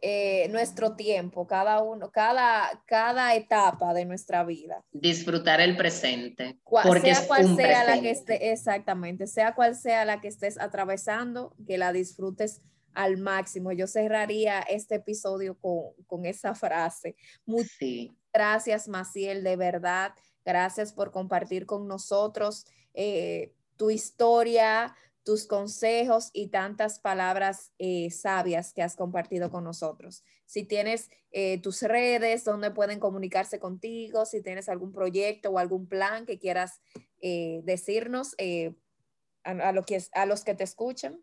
eh, 0.00 0.48
nuestro 0.50 0.94
tiempo, 0.94 1.48
cada 1.48 1.82
uno, 1.82 2.12
cada, 2.12 2.84
cada 2.86 3.34
etapa 3.34 3.92
de 3.94 4.04
nuestra 4.04 4.44
vida. 4.44 4.84
Disfrutar 4.92 5.60
el 5.60 5.76
presente. 5.76 6.56
porque 6.64 7.16
sea 7.16 7.26
cual 7.26 7.56
sea 7.56 7.84
la 7.84 8.00
que 8.00 8.10
esté, 8.10 8.52
exactamente, 8.52 9.26
sea 9.26 9.56
cual 9.56 9.74
sea 9.74 10.04
la 10.04 10.20
que 10.20 10.28
estés 10.28 10.56
atravesando, 10.60 11.56
que 11.66 11.78
la 11.78 11.92
disfrutes 11.92 12.62
al 12.94 13.16
máximo. 13.16 13.72
Yo 13.72 13.88
cerraría 13.88 14.60
este 14.60 14.96
episodio 14.96 15.58
con, 15.58 16.24
esa 16.24 16.54
frase. 16.54 17.16
Muchas 17.44 18.14
gracias, 18.38 18.86
Maciel, 18.86 19.42
de 19.42 19.56
verdad. 19.56 20.14
Gracias 20.44 20.92
por 20.92 21.10
compartir 21.10 21.66
con 21.66 21.88
nosotros 21.88 22.66
eh, 22.94 23.52
tu 23.76 23.90
historia, 23.90 24.94
tus 25.24 25.44
consejos 25.48 26.30
y 26.32 26.46
tantas 26.46 27.00
palabras 27.00 27.72
eh, 27.78 28.10
sabias 28.12 28.72
que 28.72 28.82
has 28.82 28.94
compartido 28.94 29.50
con 29.50 29.64
nosotros. 29.64 30.22
Si 30.46 30.62
tienes 30.62 31.10
eh, 31.32 31.60
tus 31.60 31.82
redes 31.82 32.44
donde 32.44 32.70
pueden 32.70 33.00
comunicarse 33.00 33.58
contigo, 33.58 34.24
si 34.24 34.40
tienes 34.40 34.68
algún 34.68 34.92
proyecto 34.92 35.50
o 35.50 35.58
algún 35.58 35.88
plan 35.88 36.24
que 36.24 36.38
quieras 36.38 36.80
decirnos 37.20 38.36
a 39.42 40.26
los 40.26 40.44
que 40.44 40.54
te 40.54 40.62
escuchan. 40.62 41.20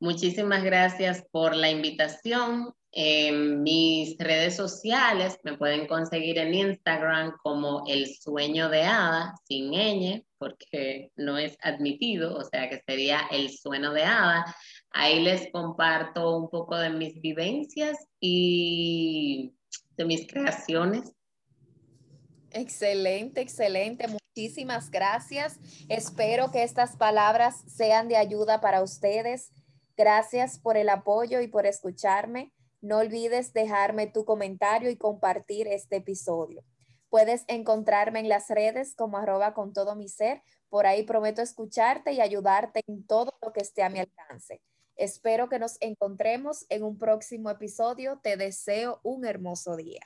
Muchísimas 0.00 0.64
gracias 0.64 1.24
por 1.30 1.54
la 1.54 1.70
invitación. 1.70 2.74
En 2.92 3.62
mis 3.62 4.16
redes 4.18 4.56
sociales 4.56 5.38
me 5.42 5.58
pueden 5.58 5.86
conseguir 5.86 6.38
en 6.38 6.54
Instagram 6.54 7.34
como 7.42 7.84
El 7.86 8.06
Sueño 8.06 8.70
de 8.70 8.82
Hada, 8.84 9.34
sin 9.44 9.72
ñ, 9.72 10.24
porque 10.38 11.10
no 11.16 11.36
es 11.36 11.58
admitido, 11.62 12.36
o 12.36 12.44
sea 12.44 12.70
que 12.70 12.82
sería 12.86 13.20
El 13.30 13.50
Sueño 13.50 13.92
de 13.92 14.04
Hada. 14.04 14.44
Ahí 14.90 15.22
les 15.22 15.50
comparto 15.52 16.38
un 16.38 16.48
poco 16.48 16.76
de 16.76 16.90
mis 16.90 17.20
vivencias 17.20 17.98
y 18.18 19.52
de 19.96 20.04
mis 20.04 20.26
creaciones. 20.26 21.12
Excelente, 22.50 23.42
excelente. 23.42 24.06
Muchísimas 24.08 24.90
gracias. 24.90 25.58
Espero 25.90 26.50
que 26.50 26.62
estas 26.62 26.96
palabras 26.96 27.62
sean 27.66 28.08
de 28.08 28.16
ayuda 28.16 28.62
para 28.62 28.82
ustedes. 28.82 29.50
Gracias 29.96 30.58
por 30.58 30.78
el 30.78 30.88
apoyo 30.88 31.40
y 31.40 31.48
por 31.48 31.66
escucharme. 31.66 32.52
No 32.80 32.98
olvides 32.98 33.52
dejarme 33.52 34.06
tu 34.06 34.24
comentario 34.24 34.90
y 34.90 34.96
compartir 34.96 35.66
este 35.68 35.96
episodio. 35.96 36.62
Puedes 37.08 37.44
encontrarme 37.48 38.20
en 38.20 38.28
las 38.28 38.48
redes 38.48 38.94
como 38.94 39.16
arroba 39.16 39.54
con 39.54 39.72
todo 39.72 39.94
mi 39.96 40.08
ser. 40.08 40.42
Por 40.68 40.86
ahí 40.86 41.04
prometo 41.04 41.40
escucharte 41.40 42.12
y 42.12 42.20
ayudarte 42.20 42.82
en 42.86 43.06
todo 43.06 43.32
lo 43.42 43.52
que 43.52 43.60
esté 43.60 43.82
a 43.82 43.88
mi 43.88 44.00
alcance. 44.00 44.60
Espero 44.96 45.48
que 45.48 45.58
nos 45.58 45.76
encontremos 45.80 46.66
en 46.68 46.82
un 46.82 46.98
próximo 46.98 47.50
episodio. 47.50 48.18
Te 48.22 48.36
deseo 48.36 49.00
un 49.02 49.24
hermoso 49.24 49.76
día. 49.76 50.00